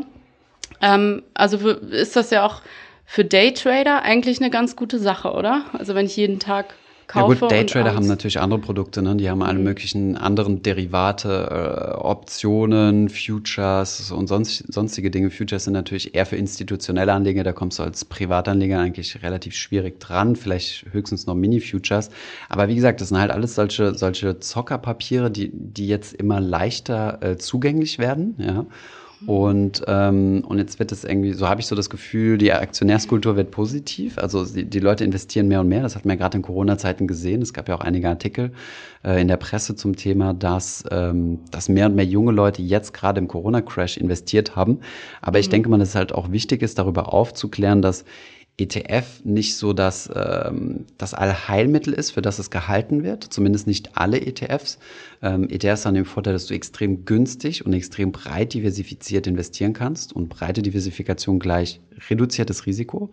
Ähm, 0.80 1.22
also 1.34 1.68
ist 1.68 2.16
das 2.16 2.30
ja 2.30 2.44
auch 2.44 2.62
für 3.04 3.24
Daytrader 3.24 4.02
eigentlich 4.02 4.40
eine 4.40 4.50
ganz 4.50 4.76
gute 4.76 4.98
Sache, 4.98 5.32
oder? 5.32 5.64
Also 5.72 5.94
wenn 5.94 6.06
ich 6.06 6.16
jeden 6.16 6.38
Tag 6.38 6.74
kaufe. 7.10 7.34
Ja 7.34 7.40
gut, 7.40 7.50
Daytrader 7.50 7.94
haben 7.94 8.06
natürlich 8.06 8.40
andere 8.40 8.60
Produkte, 8.60 9.02
ne? 9.02 9.16
Die 9.16 9.28
haben 9.28 9.42
alle 9.42 9.58
mhm. 9.58 9.64
möglichen 9.64 10.16
anderen 10.16 10.62
Derivate, 10.62 11.92
äh, 11.96 11.98
Optionen, 11.98 13.08
Futures 13.08 14.10
und 14.10 14.28
sonst, 14.28 14.72
sonstige 14.72 15.10
Dinge. 15.10 15.30
Futures 15.30 15.64
sind 15.64 15.72
natürlich 15.72 16.14
eher 16.14 16.26
für 16.26 16.36
institutionelle 16.36 17.12
Anleger, 17.12 17.42
da 17.44 17.52
kommst 17.52 17.78
du 17.78 17.82
als 17.82 18.04
Privatanleger 18.04 18.78
eigentlich 18.78 19.22
relativ 19.22 19.54
schwierig 19.54 20.00
dran, 20.00 20.36
vielleicht 20.36 20.86
höchstens 20.92 21.26
noch 21.26 21.34
Mini-Futures. 21.34 22.10
Aber 22.48 22.68
wie 22.68 22.76
gesagt, 22.76 23.00
das 23.00 23.08
sind 23.08 23.18
halt 23.18 23.30
alles 23.30 23.54
solche, 23.54 23.94
solche 23.94 24.38
Zockerpapiere, 24.38 25.30
die, 25.30 25.50
die 25.52 25.88
jetzt 25.88 26.14
immer 26.14 26.40
leichter 26.40 27.18
äh, 27.22 27.36
zugänglich 27.36 27.98
werden, 27.98 28.34
ja. 28.38 28.66
Und, 29.26 29.82
ähm, 29.86 30.44
und 30.46 30.58
jetzt 30.58 30.78
wird 30.78 30.92
es 30.92 31.04
irgendwie, 31.04 31.32
so 31.32 31.48
habe 31.48 31.60
ich 31.60 31.66
so 31.66 31.76
das 31.76 31.90
Gefühl, 31.90 32.38
die 32.38 32.52
Aktionärskultur 32.52 33.36
wird 33.36 33.50
positiv. 33.50 34.18
Also 34.18 34.44
die, 34.44 34.64
die 34.64 34.78
Leute 34.78 35.04
investieren 35.04 35.48
mehr 35.48 35.60
und 35.60 35.68
mehr. 35.68 35.82
Das 35.82 35.94
hat 35.94 36.04
man 36.04 36.16
ja 36.16 36.20
gerade 36.20 36.38
in 36.38 36.42
Corona-Zeiten 36.42 37.06
gesehen. 37.06 37.42
Es 37.42 37.52
gab 37.52 37.68
ja 37.68 37.74
auch 37.74 37.80
einige 37.80 38.08
Artikel 38.08 38.52
äh, 39.04 39.20
in 39.20 39.28
der 39.28 39.36
Presse 39.36 39.76
zum 39.76 39.96
Thema, 39.96 40.32
dass, 40.32 40.84
ähm, 40.90 41.40
dass 41.50 41.68
mehr 41.68 41.86
und 41.86 41.96
mehr 41.96 42.06
junge 42.06 42.32
Leute 42.32 42.62
jetzt 42.62 42.94
gerade 42.94 43.20
im 43.20 43.28
Corona-Crash 43.28 43.98
investiert 43.98 44.56
haben. 44.56 44.80
Aber 45.20 45.38
mhm. 45.38 45.40
ich 45.40 45.48
denke 45.50 45.68
mal, 45.68 45.78
dass 45.78 45.90
es 45.90 45.94
halt 45.94 46.12
auch 46.12 46.32
wichtig 46.32 46.62
ist, 46.62 46.78
darüber 46.78 47.12
aufzuklären, 47.12 47.82
dass 47.82 48.04
ETF 48.60 49.24
nicht 49.24 49.56
so 49.56 49.72
das, 49.72 50.10
ähm, 50.14 50.86
das 50.98 51.14
Allheilmittel 51.14 51.92
ist, 51.92 52.10
für 52.10 52.22
das 52.22 52.38
es 52.38 52.50
gehalten 52.50 53.02
wird, 53.02 53.24
zumindest 53.24 53.66
nicht 53.66 53.96
alle 53.96 54.20
ETFs. 54.20 54.78
Ähm, 55.22 55.48
ETFs 55.48 55.86
haben 55.86 55.94
den 55.94 56.04
Vorteil, 56.04 56.32
dass 56.32 56.46
du 56.46 56.54
extrem 56.54 57.04
günstig 57.04 57.64
und 57.64 57.72
extrem 57.72 58.12
breit 58.12 58.54
diversifiziert 58.54 59.26
investieren 59.26 59.72
kannst 59.72 60.12
und 60.12 60.28
breite 60.28 60.62
Diversifikation 60.62 61.38
gleich 61.38 61.80
reduziertes 62.08 62.66
Risiko. 62.66 63.10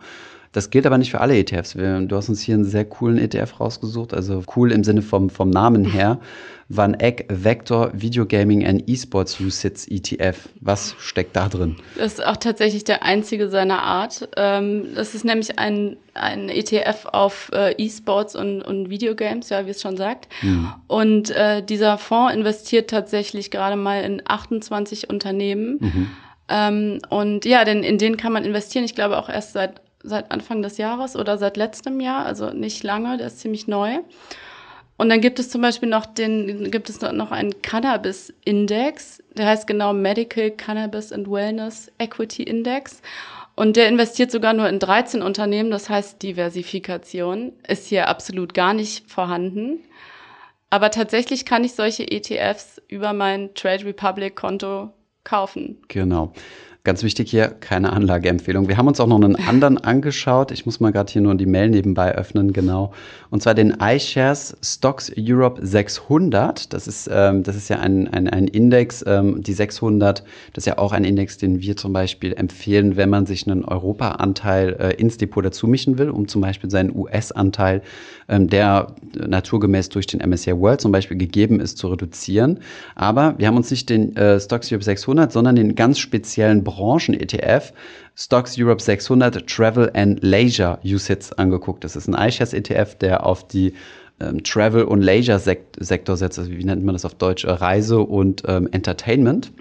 Das 0.58 0.72
gilt 0.72 0.88
aber 0.88 0.98
nicht 0.98 1.12
für 1.12 1.22
alle 1.22 1.38
ETFs. 1.38 1.74
Du 1.74 2.16
hast 2.16 2.30
uns 2.30 2.42
hier 2.42 2.56
einen 2.56 2.66
sehr 2.66 2.84
coolen 2.84 3.20
ETF 3.20 3.60
rausgesucht, 3.60 4.12
also 4.12 4.42
cool 4.56 4.72
im 4.72 4.84
Sinne 4.84 5.04
vom, 5.04 5.30
vom 5.30 5.52
Namen 5.52 5.86
her. 5.92 6.20
Van 6.68 6.96
Eck 6.96 7.28
Vector 7.30 7.92
Video 7.94 8.26
Gaming 8.26 8.66
and 8.66 8.90
Esports 8.90 9.40
USITS 9.40 9.88
ETF. 9.88 10.50
Was 10.60 10.96
steckt 10.98 11.36
da 11.36 11.48
drin? 11.48 11.76
Das 11.96 12.14
ist 12.14 12.26
auch 12.26 12.38
tatsächlich 12.38 12.84
der 12.84 13.04
einzige 13.04 13.50
seiner 13.50 13.84
Art. 13.84 14.30
Ähm, 14.36 14.96
das 14.96 15.14
ist 15.14 15.26
nämlich 15.26 15.60
ein, 15.60 15.96
ein 16.16 16.50
ETF 16.50 17.06
auf 17.06 17.52
äh, 17.54 17.76
E-Sports 17.78 18.36
und, 18.36 18.64
und 18.64 18.90
Videogames, 18.90 19.50
ja, 19.50 19.68
wie 19.68 19.70
es 19.70 19.82
schon 19.84 19.96
sagt. 19.96 20.28
Mhm. 20.42 20.74
Und 20.88 21.30
äh, 21.30 21.62
dieser 21.62 22.00
Fonds 22.00 22.34
investiert 22.34 22.90
tatsächlich 22.90 23.52
gerade 23.52 23.76
mal 23.76 24.02
in 24.02 24.24
28 24.26 25.08
Unternehmen. 25.08 25.78
Mhm. 25.80 26.08
Ähm, 26.50 27.00
und 27.10 27.46
ja, 27.46 27.64
denn 27.64 27.84
in 27.84 28.00
denen 28.00 28.18
kann 28.18 28.34
man 28.34 28.44
investieren. 28.44 28.86
Ich 28.86 28.96
glaube 28.96 29.20
auch 29.20 29.30
erst 29.30 29.54
seit 29.54 29.82
seit 30.08 30.32
Anfang 30.32 30.62
des 30.62 30.78
Jahres 30.78 31.16
oder 31.16 31.38
seit 31.38 31.58
letztem 31.58 32.00
Jahr, 32.00 32.26
also 32.26 32.52
nicht 32.52 32.84
lange, 32.84 33.18
der 33.18 33.28
ist 33.28 33.40
ziemlich 33.40 33.68
neu. 33.68 34.00
Und 34.98 35.10
dann 35.10 35.22
gibt 35.22 35.38
es 35.38 35.50
zum 35.50 35.62
Beispiel 35.62 35.90
noch 35.90 36.08
den, 36.08 36.72
gibt 36.72 36.90
es 36.90 37.00
noch 37.02 37.32
einen 37.32 37.62
Cannabis-Index, 37.62 39.24
der 39.38 39.46
heißt 39.46 39.68
genau 39.68 39.94
Medical 39.94 40.50
Cannabis 40.52 41.12
and 41.12 41.30
Wellness 41.30 41.92
Equity 42.00 42.44
Index. 42.44 43.02
Und 43.56 43.76
der 43.76 43.88
investiert 43.88 44.32
sogar 44.32 44.54
nur 44.54 44.68
in 44.70 44.80
13 44.80 45.22
Unternehmen, 45.22 45.72
das 45.72 45.90
heißt 45.90 46.22
Diversifikation 46.22 47.54
ist 47.68 47.88
hier 47.88 48.08
absolut 48.08 48.54
gar 48.54 48.74
nicht 48.74 49.10
vorhanden. 49.10 49.80
Aber 50.70 50.92
tatsächlich 50.92 51.46
kann 51.46 51.64
ich 51.64 51.74
solche 51.74 52.10
ETFs 52.10 52.82
über 52.88 53.14
mein 53.14 53.54
Trade 53.54 53.86
Republic 53.86 54.36
Konto 54.36 54.92
kaufen. 55.24 55.78
Genau. 55.88 56.34
Ganz 56.88 57.03
wichtig 57.03 57.29
hier, 57.29 57.50
keine 57.50 57.91
Anlageempfehlung. 57.91 58.70
Wir 58.70 58.77
haben 58.77 58.88
uns 58.88 59.01
auch 59.01 59.08
noch 59.08 59.22
einen 59.22 59.36
anderen 59.36 59.77
angeschaut. 59.77 60.53
Ich 60.53 60.65
muss 60.65 60.79
mal 60.79 60.94
gerade 60.94 61.12
hier 61.12 61.22
nur 61.22 61.36
die 61.36 61.46
Mail 61.46 61.67
nebenbei 61.67 62.15
öffnen, 62.15 62.53
genau. 62.53 62.94
Und 63.29 63.44
zwar 63.44 63.56
den 63.56 63.75
iShares 63.82 64.56
Stocks 64.63 65.12
Europe 65.17 65.60
600. 65.65 66.72
Das 66.72 66.88
ist, 66.88 67.10
ähm, 67.12 67.44
das 67.44 67.58
ist 67.58 67.67
ja 67.67 67.79
ein, 67.79 68.08
ein, 68.08 68.29
ein 68.29 68.48
Index, 68.48 69.03
ähm, 69.06 69.44
die 69.44 69.51
600, 69.51 70.24
das 70.53 70.62
ist 70.62 70.65
ja 70.65 70.77
auch 70.77 70.94
ein 70.94 71.03
Index, 71.03 71.38
den 71.38 71.62
wir 71.62 71.75
zum 71.75 71.91
Beispiel 71.91 72.32
empfehlen, 72.32 72.96
wenn 72.96 73.10
man 73.10 73.25
sich 73.25 73.46
einen 73.46 73.65
Europa-Anteil 73.65 74.77
äh, 74.79 74.94
ins 74.94 75.17
Depot 75.17 75.44
dazu 75.44 75.67
mischen 75.67 75.98
will, 75.98 76.10
um 76.10 76.29
zum 76.29 76.39
Beispiel 76.39 76.70
seinen 76.70 76.96
US-Anteil, 76.96 77.82
ähm, 78.29 78.48
der 78.48 78.96
naturgemäß 79.13 79.89
durch 79.89 80.08
den 80.08 80.22
MSCI 80.22 80.58
World 80.58 80.79
zum 80.79 80.94
Beispiel 80.94 81.17
gegeben 81.17 81.60
ist, 81.60 81.79
zu 81.79 81.89
reduzieren. 81.89 82.60
Aber 82.96 83.36
wir 83.38 83.48
haben 83.48 83.58
uns 83.58 83.72
nicht 83.72 83.89
den 83.89 84.15
äh, 84.15 84.39
Stocks 84.39 84.72
Europe 84.72 84.86
600, 84.86 85.34
sondern 85.34 85.58
den 85.58 85.75
ganz 85.75 86.00
speziellen 86.00 86.63
Branchen-ETF 86.77 87.74
Stocks 88.15 88.55
Europe 88.57 88.81
600 88.81 89.48
Travel 89.48 89.91
and 89.93 90.24
Leisure 90.24 90.79
USITS 90.84 91.34
angeguckt. 91.34 91.84
Das 91.84 91.96
ist 91.96 92.07
ein 92.07 92.13
iShares 92.13 92.53
ETF, 92.53 92.96
der 92.96 93.25
auf 93.25 93.48
die 93.48 93.74
ähm, 94.19 94.43
Travel- 94.43 94.86
und 94.86 95.01
Leisure-Sektor 95.01 96.17
setzt. 96.17 96.39
Also 96.39 96.51
wie 96.51 96.63
nennt 96.63 96.84
man 96.84 96.93
das 96.93 97.05
auf 97.05 97.15
Deutsch? 97.15 97.46
Reise 97.46 98.00
und 98.00 98.43
ähm, 98.48 98.69
Entertainment. 98.72 99.51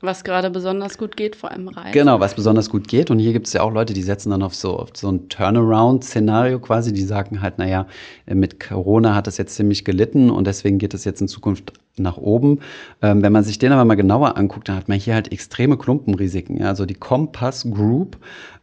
Was 0.00 0.24
gerade 0.24 0.50
besonders 0.50 0.98
gut 0.98 1.16
geht, 1.16 1.36
vor 1.36 1.50
allem 1.50 1.68
Reisen. 1.68 1.92
Genau, 1.92 2.20
was 2.20 2.34
besonders 2.34 2.68
gut 2.68 2.86
geht. 2.86 3.10
Und 3.10 3.18
hier 3.18 3.32
gibt 3.32 3.46
es 3.46 3.54
ja 3.54 3.62
auch 3.62 3.72
Leute, 3.72 3.94
die 3.94 4.02
setzen 4.02 4.30
dann 4.30 4.42
auf 4.42 4.54
so, 4.54 4.76
auf 4.78 4.90
so 4.94 5.10
ein 5.10 5.28
Turnaround-Szenario 5.28 6.58
quasi. 6.58 6.92
Die 6.92 7.02
sagen 7.02 7.40
halt, 7.40 7.58
naja, 7.58 7.86
mit 8.26 8.60
Corona 8.60 9.14
hat 9.14 9.26
das 9.26 9.38
jetzt 9.38 9.54
ziemlich 9.54 9.84
gelitten 9.84 10.30
und 10.30 10.46
deswegen 10.46 10.78
geht 10.78 10.92
es 10.92 11.04
jetzt 11.04 11.20
in 11.22 11.28
Zukunft 11.28 11.72
nach 11.98 12.18
oben. 12.18 12.60
Ähm, 13.00 13.22
wenn 13.22 13.32
man 13.32 13.44
sich 13.44 13.58
den 13.58 13.72
aber 13.72 13.84
mal 13.84 13.94
genauer 13.94 14.36
anguckt, 14.36 14.68
dann 14.68 14.76
hat 14.76 14.88
man 14.88 14.98
hier 14.98 15.14
halt 15.14 15.32
extreme 15.32 15.78
Klumpenrisiken. 15.78 16.58
Ja? 16.58 16.68
Also 16.68 16.84
die 16.84 16.94
Compass 16.94 17.66
Group 17.70 18.18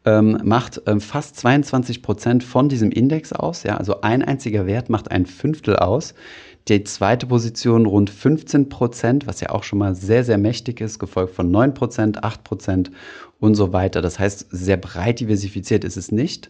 ähm, 0.06 0.40
macht 0.44 0.82
ähm, 0.86 1.02
fast 1.02 1.38
22 1.38 2.04
Prozent 2.04 2.44
von 2.44 2.70
diesem 2.70 2.92
Index 2.92 3.34
aus. 3.34 3.64
Ja? 3.64 3.78
Also 3.78 4.02
ein 4.02 4.22
einziger 4.22 4.68
Wert 4.68 4.90
macht 4.90 5.10
ein 5.12 5.26
Fünftel 5.26 5.78
aus. 5.78 6.14
Die 6.70 6.84
zweite 6.84 7.28
Position 7.28 7.86
rund 7.86 8.10
15 8.10 8.70
Prozent, 8.70 9.28
was 9.28 9.42
ja 9.42 9.50
auch 9.50 9.64
schon 9.64 9.80
mal 9.80 9.96
sehr, 9.96 10.24
sehr 10.24 10.38
mächtig 10.38 10.80
ist, 10.80 10.98
gefolgt 10.98 11.36
von 11.36 11.52
9 11.52 11.74
Prozent, 11.74 12.24
8 12.24 12.44
Prozent 12.44 12.92
und 13.40 13.56
so 13.56 13.74
weiter. 13.74 14.02
Das 14.02 14.18
heißt, 14.18 14.48
sehr 14.50 14.78
breit 14.78 15.20
diversifiziert 15.20 15.84
ist 15.84 15.98
es 15.98 16.12
nicht. 16.12 16.50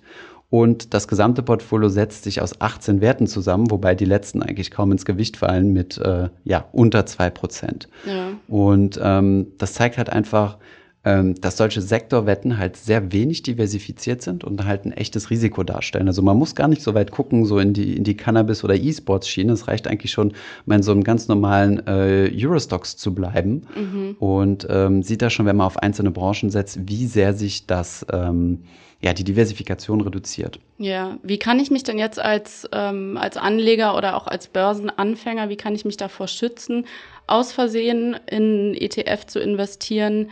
Und 0.52 0.94
das 0.94 1.08
gesamte 1.08 1.42
Portfolio 1.42 1.90
setzt 1.90 2.26
sich 2.26 2.40
aus 2.40 2.62
18 2.62 3.02
Werten 3.02 3.26
zusammen, 3.26 3.72
wobei 3.72 3.96
die 3.96 4.06
letzten 4.06 4.44
eigentlich 4.44 4.70
kaum 4.70 4.92
ins 4.92 5.04
Gewicht 5.04 5.36
fallen 5.36 5.74
mit 5.74 5.98
äh, 5.98 6.30
ja, 6.44 6.66
unter 6.74 7.08
2 7.08 7.32
Prozent. 7.32 7.88
Ja. 8.06 8.34
Und 8.48 9.00
ähm, 9.02 9.48
das 9.58 9.74
zeigt 9.74 9.98
halt 9.98 10.12
einfach, 10.12 10.60
dass 11.04 11.58
solche 11.58 11.82
Sektorwetten 11.82 12.58
halt 12.58 12.78
sehr 12.78 13.12
wenig 13.12 13.44
diversifiziert 13.44 14.22
sind 14.22 14.46
und 14.46 14.64
halt 14.64 14.86
ein 14.86 14.94
echtes 14.94 15.30
Risiko 15.30 15.64
darstellen. 15.64 16.08
Also 16.08 16.22
man 16.22 16.38
muss 16.38 16.56
gar 16.56 16.70
nicht 16.70 16.82
so 16.82 16.94
weit 16.94 17.12
gucken, 17.12 17.46
so 17.46 17.60
in 17.60 17.74
die, 17.74 17.98
in 17.98 18.06
die 18.06 18.16
Cannabis- 18.16 18.64
oder 18.64 18.76
E-Sports-Schiene. 18.76 19.52
Es 19.52 19.68
reicht 19.68 19.88
eigentlich 19.88 20.14
schon, 20.14 20.32
mal 20.66 20.78
in 20.78 20.84
so 20.84 20.94
einem 20.94 21.04
ganz 21.04 21.28
normalen 21.28 21.86
äh, 21.88 22.32
Eurostocks 22.34 22.96
zu 22.96 23.14
bleiben 23.14 23.64
mhm. 23.76 24.16
und 24.20 24.66
ähm, 24.70 25.04
sieht 25.04 25.22
da 25.22 25.30
schon, 25.30 25.46
wenn 25.46 25.58
man 25.58 25.68
auf 25.68 25.78
einzelne 25.78 26.12
Branchen 26.12 26.50
setzt, 26.50 26.88
wie 26.88 27.06
sehr 27.06 27.34
sich 27.34 27.68
das 27.68 28.06
ähm, 28.10 28.60
ja, 29.04 29.12
die 29.12 29.26
Diversifikation 29.26 30.00
reduziert. 30.00 30.60
Ja, 30.78 31.18
wie 31.24 31.38
kann 31.38 31.60
ich 31.60 31.70
mich 31.70 31.84
denn 31.84 32.00
jetzt 32.00 32.20
als, 32.20 32.68
ähm, 32.72 33.18
als 33.18 33.36
Anleger 33.36 33.98
oder 33.98 34.16
auch 34.16 34.28
als 34.28 34.48
Börsenanfänger, 34.48 35.50
wie 35.50 35.58
kann 35.58 35.76
ich 35.76 35.84
mich 35.84 35.98
davor 35.98 36.30
schützen, 36.30 36.86
aus 37.28 37.52
Versehen 37.52 38.16
in 38.28 38.74
ETF 38.74 39.26
zu 39.26 39.42
investieren, 39.42 40.30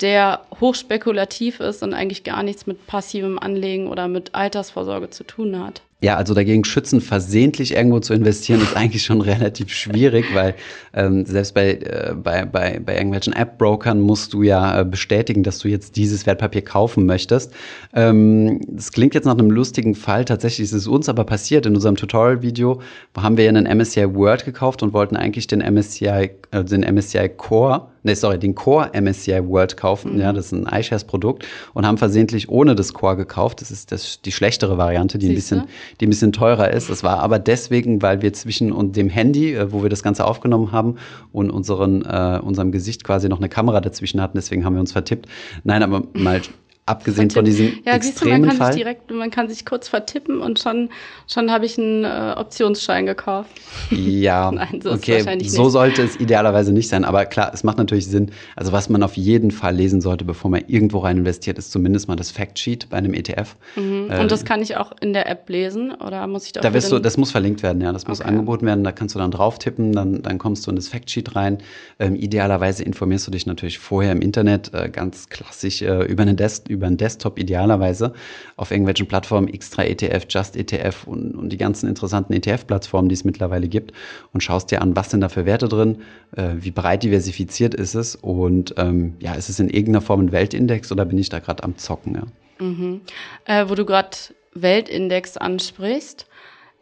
der 0.00 0.44
hochspekulativ 0.60 1.60
ist 1.60 1.82
und 1.82 1.94
eigentlich 1.94 2.24
gar 2.24 2.42
nichts 2.42 2.66
mit 2.66 2.86
passivem 2.86 3.38
Anlegen 3.38 3.88
oder 3.88 4.08
mit 4.08 4.34
Altersvorsorge 4.34 5.10
zu 5.10 5.24
tun 5.24 5.58
hat. 5.58 5.82
Ja, 6.02 6.16
also 6.16 6.34
dagegen 6.34 6.62
schützen, 6.64 7.00
versehentlich 7.00 7.74
irgendwo 7.74 8.00
zu 8.00 8.12
investieren, 8.12 8.60
ist 8.60 8.76
eigentlich 8.76 9.02
schon 9.02 9.20
relativ 9.22 9.70
schwierig, 9.70 10.26
weil 10.34 10.54
ähm, 10.92 11.24
selbst 11.24 11.54
bei, 11.54 11.70
äh, 11.72 12.14
bei, 12.14 12.44
bei, 12.44 12.78
bei 12.84 12.96
irgendwelchen 12.96 13.32
App-Brokern 13.32 13.98
musst 13.98 14.34
du 14.34 14.42
ja 14.42 14.80
äh, 14.80 14.84
bestätigen, 14.84 15.42
dass 15.42 15.58
du 15.58 15.68
jetzt 15.68 15.96
dieses 15.96 16.26
Wertpapier 16.26 16.60
kaufen 16.60 17.06
möchtest. 17.06 17.54
Ähm, 17.94 18.60
das 18.68 18.92
klingt 18.92 19.14
jetzt 19.14 19.24
nach 19.24 19.38
einem 19.38 19.50
lustigen 19.50 19.94
Fall. 19.94 20.26
Tatsächlich 20.26 20.66
ist 20.66 20.74
es 20.74 20.86
uns 20.86 21.08
aber 21.08 21.24
passiert. 21.24 21.64
In 21.64 21.74
unserem 21.74 21.96
Tutorial-Video 21.96 22.82
haben 23.16 23.38
wir 23.38 23.44
ja 23.44 23.50
einen 23.50 23.64
MSCI 23.64 24.14
World 24.14 24.44
gekauft 24.44 24.82
und 24.82 24.92
wollten 24.92 25.16
eigentlich 25.16 25.46
den 25.46 25.60
MSCI, 25.60 26.30
äh, 26.50 26.62
den 26.62 26.82
MSCI 26.82 27.30
Core 27.30 27.88
nee, 28.06 28.14
sorry, 28.14 28.38
den 28.38 28.54
Core 28.54 28.90
MSCI 28.98 29.46
World 29.46 29.76
kaufen. 29.76 30.14
Mhm. 30.14 30.20
Ja, 30.20 30.32
das 30.32 30.46
ist 30.46 30.52
ein 30.52 30.66
iShares-Produkt 30.66 31.44
und 31.74 31.84
haben 31.84 31.98
versehentlich 31.98 32.48
ohne 32.48 32.74
das 32.74 32.94
Core 32.94 33.16
gekauft. 33.16 33.60
Das 33.60 33.70
ist 33.70 33.92
das, 33.92 34.22
die 34.22 34.32
schlechtere 34.32 34.78
Variante, 34.78 35.18
die 35.18 35.28
ein, 35.28 35.34
bisschen, 35.34 35.64
die 36.00 36.06
ein 36.06 36.10
bisschen 36.10 36.32
teurer 36.32 36.70
ist. 36.72 36.90
Das 36.90 37.02
war 37.02 37.20
aber 37.20 37.38
deswegen, 37.38 38.02
weil 38.02 38.22
wir 38.22 38.32
zwischen 38.32 38.92
dem 38.92 39.08
Handy, 39.08 39.54
äh, 39.54 39.72
wo 39.72 39.82
wir 39.82 39.90
das 39.90 40.02
Ganze 40.02 40.24
aufgenommen 40.24 40.72
haben, 40.72 40.96
und 41.32 41.50
unseren, 41.50 42.02
äh, 42.02 42.40
unserem 42.42 42.72
Gesicht 42.72 43.04
quasi 43.04 43.28
noch 43.28 43.38
eine 43.38 43.48
Kamera 43.48 43.80
dazwischen 43.80 44.20
hatten. 44.20 44.36
Deswegen 44.38 44.64
haben 44.64 44.74
wir 44.74 44.80
uns 44.80 44.92
vertippt. 44.92 45.26
Nein, 45.64 45.82
aber 45.82 46.02
mal 46.14 46.40
Abgesehen 46.88 47.30
von 47.30 47.44
diesem 47.44 47.80
ja, 47.84 47.94
extremen 47.94 48.42
du, 48.42 48.46
man 48.46 48.48
kann 48.48 48.56
Fall. 48.58 48.72
Sich 48.72 48.82
direkt, 48.82 49.10
man 49.10 49.30
kann 49.32 49.48
sich 49.48 49.66
kurz 49.66 49.88
vertippen 49.88 50.40
und 50.40 50.60
schon, 50.60 50.88
schon 51.26 51.50
habe 51.50 51.66
ich 51.66 51.76
einen 51.78 52.04
äh, 52.04 52.34
Optionsschein 52.36 53.06
gekauft. 53.06 53.50
Ja, 53.90 54.50
Nein, 54.54 54.80
so 54.80 54.92
okay, 54.92 55.24
so 55.48 55.68
sollte 55.68 56.02
es 56.02 56.14
idealerweise 56.14 56.72
nicht 56.72 56.88
sein. 56.88 57.04
Aber 57.04 57.26
klar, 57.26 57.50
es 57.52 57.64
macht 57.64 57.78
natürlich 57.78 58.06
Sinn. 58.06 58.30
Also 58.54 58.70
was 58.70 58.88
man 58.88 59.02
auf 59.02 59.16
jeden 59.16 59.50
Fall 59.50 59.74
lesen 59.74 60.00
sollte, 60.00 60.24
bevor 60.24 60.48
man 60.48 60.62
irgendwo 60.68 60.98
rein 60.98 61.18
investiert, 61.18 61.58
ist 61.58 61.72
zumindest 61.72 62.06
mal 62.06 62.14
das 62.14 62.30
Factsheet 62.30 62.88
bei 62.88 62.98
einem 62.98 63.14
ETF. 63.14 63.56
Mhm. 63.74 64.08
Äh, 64.08 64.20
und 64.20 64.30
das 64.30 64.44
kann 64.44 64.62
ich 64.62 64.76
auch 64.76 64.92
in 65.00 65.12
der 65.12 65.28
App 65.28 65.48
lesen 65.48 65.92
oder 65.92 66.24
muss 66.28 66.46
ich 66.46 66.52
da? 66.52 66.60
Da 66.60 66.72
wirst 66.72 66.92
du, 66.92 67.00
das 67.00 67.16
muss 67.16 67.32
verlinkt 67.32 67.64
werden, 67.64 67.82
ja. 67.82 67.90
Das 67.90 68.02
okay. 68.02 68.12
muss 68.12 68.20
angeboten 68.20 68.64
werden. 68.64 68.84
Da 68.84 68.92
kannst 68.92 69.16
du 69.16 69.18
dann 69.18 69.32
drauf 69.32 69.58
tippen, 69.58 69.92
dann, 69.92 70.22
dann 70.22 70.38
kommst 70.38 70.64
du 70.64 70.70
in 70.70 70.76
das 70.76 70.86
Factsheet 70.86 71.34
rein. 71.34 71.58
Ähm, 71.98 72.14
idealerweise 72.14 72.84
informierst 72.84 73.26
du 73.26 73.32
dich 73.32 73.44
natürlich 73.44 73.80
vorher 73.80 74.12
im 74.12 74.20
Internet, 74.20 74.72
äh, 74.72 74.88
ganz 74.88 75.28
klassisch 75.28 75.82
äh, 75.82 76.04
über 76.04 76.22
einen 76.22 76.36
Desk 76.36 76.68
über 76.76 76.86
einen 76.86 76.96
Desktop 76.96 77.38
idealerweise 77.38 78.12
auf 78.56 78.70
irgendwelchen 78.70 79.06
Plattformen, 79.06 79.48
Extra 79.48 79.84
ETF, 79.84 80.26
Just 80.28 80.56
ETF 80.56 81.06
und, 81.06 81.34
und 81.34 81.50
die 81.50 81.56
ganzen 81.56 81.88
interessanten 81.88 82.32
ETF-Plattformen, 82.32 83.08
die 83.08 83.14
es 83.14 83.24
mittlerweile 83.24 83.68
gibt 83.68 83.92
und 84.32 84.42
schaust 84.42 84.70
dir 84.70 84.82
an, 84.82 84.94
was 84.96 85.10
sind 85.10 85.20
da 85.20 85.28
für 85.28 85.46
Werte 85.46 85.68
drin, 85.68 86.02
äh, 86.36 86.50
wie 86.56 86.70
breit 86.70 87.02
diversifiziert 87.02 87.74
ist 87.74 87.94
es 87.94 88.14
und 88.14 88.74
ähm, 88.76 89.14
ja, 89.20 89.34
ist 89.34 89.48
es 89.48 89.58
in 89.58 89.68
irgendeiner 89.68 90.02
Form 90.02 90.20
ein 90.20 90.32
Weltindex 90.32 90.92
oder 90.92 91.04
bin 91.04 91.18
ich 91.18 91.28
da 91.28 91.40
gerade 91.40 91.62
am 91.64 91.76
Zocken? 91.76 92.14
Ja? 92.14 92.64
Mhm. 92.64 93.00
Äh, 93.44 93.68
wo 93.68 93.74
du 93.74 93.84
gerade 93.84 94.16
Weltindex 94.54 95.36
ansprichst, 95.36 96.26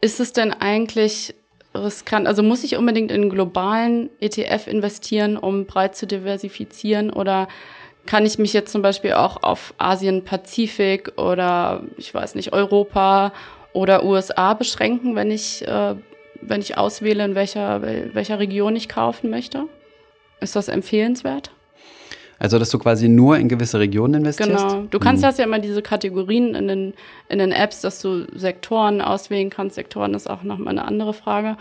ist 0.01 0.19
es 0.19 0.33
denn 0.33 0.53
eigentlich 0.53 1.35
riskant? 1.73 2.27
Also 2.27 2.43
muss 2.43 2.63
ich 2.63 2.77
unbedingt 2.77 3.11
in 3.11 3.21
einen 3.21 3.29
globalen 3.29 4.09
ETF 4.19 4.67
investieren, 4.67 5.37
um 5.37 5.65
breit 5.65 5.95
zu 5.95 6.07
diversifizieren 6.07 7.09
oder 7.09 7.47
kann 8.05 8.25
ich 8.25 8.37
mich 8.37 8.53
jetzt 8.53 8.71
zum 8.71 8.81
Beispiel 8.81 9.13
auch 9.13 9.41
auf 9.43 9.73
Asien, 9.77 10.23
Pazifik 10.23 11.13
oder 11.17 11.83
ich 11.97 12.13
weiß 12.13 12.35
nicht, 12.35 12.53
Europa 12.53 13.33
oder 13.73 14.05
USA 14.05 14.53
beschränken, 14.53 15.15
wenn 15.15 15.31
ich, 15.31 15.67
äh, 15.67 15.95
wenn 16.41 16.61
ich 16.61 16.77
auswähle, 16.77 17.25
in 17.25 17.35
welcher, 17.35 17.81
welcher 17.81 18.39
Region 18.39 18.75
ich 18.75 18.87
kaufen 18.87 19.29
möchte? 19.29 19.65
Ist 20.39 20.55
das 20.55 20.67
empfehlenswert? 20.67 21.51
Also, 22.37 22.59
dass 22.59 22.69
du 22.69 22.79
quasi 22.79 23.07
nur 23.07 23.37
in 23.37 23.47
gewisse 23.47 23.79
Regionen 23.79 24.15
investierst? 24.15 24.67
Genau. 24.67 24.87
Du 24.89 24.99
kannst, 24.99 25.23
mhm. 25.23 25.27
hast 25.27 25.39
ja 25.39 25.45
immer 25.45 25.59
diese 25.59 25.81
Kategorien 25.81 26.53
in 26.53 26.67
den, 26.67 26.93
in 27.29 27.39
den 27.39 27.51
Apps, 27.51 27.81
dass 27.81 28.01
du 28.01 28.25
Sektoren 28.35 29.01
auswählen 29.01 29.49
kannst. 29.49 29.75
Sektoren 29.75 30.13
ist 30.13 30.29
auch 30.29 30.43
nochmal 30.43 30.77
eine 30.77 30.85
andere 30.85 31.13
Frage. 31.13 31.57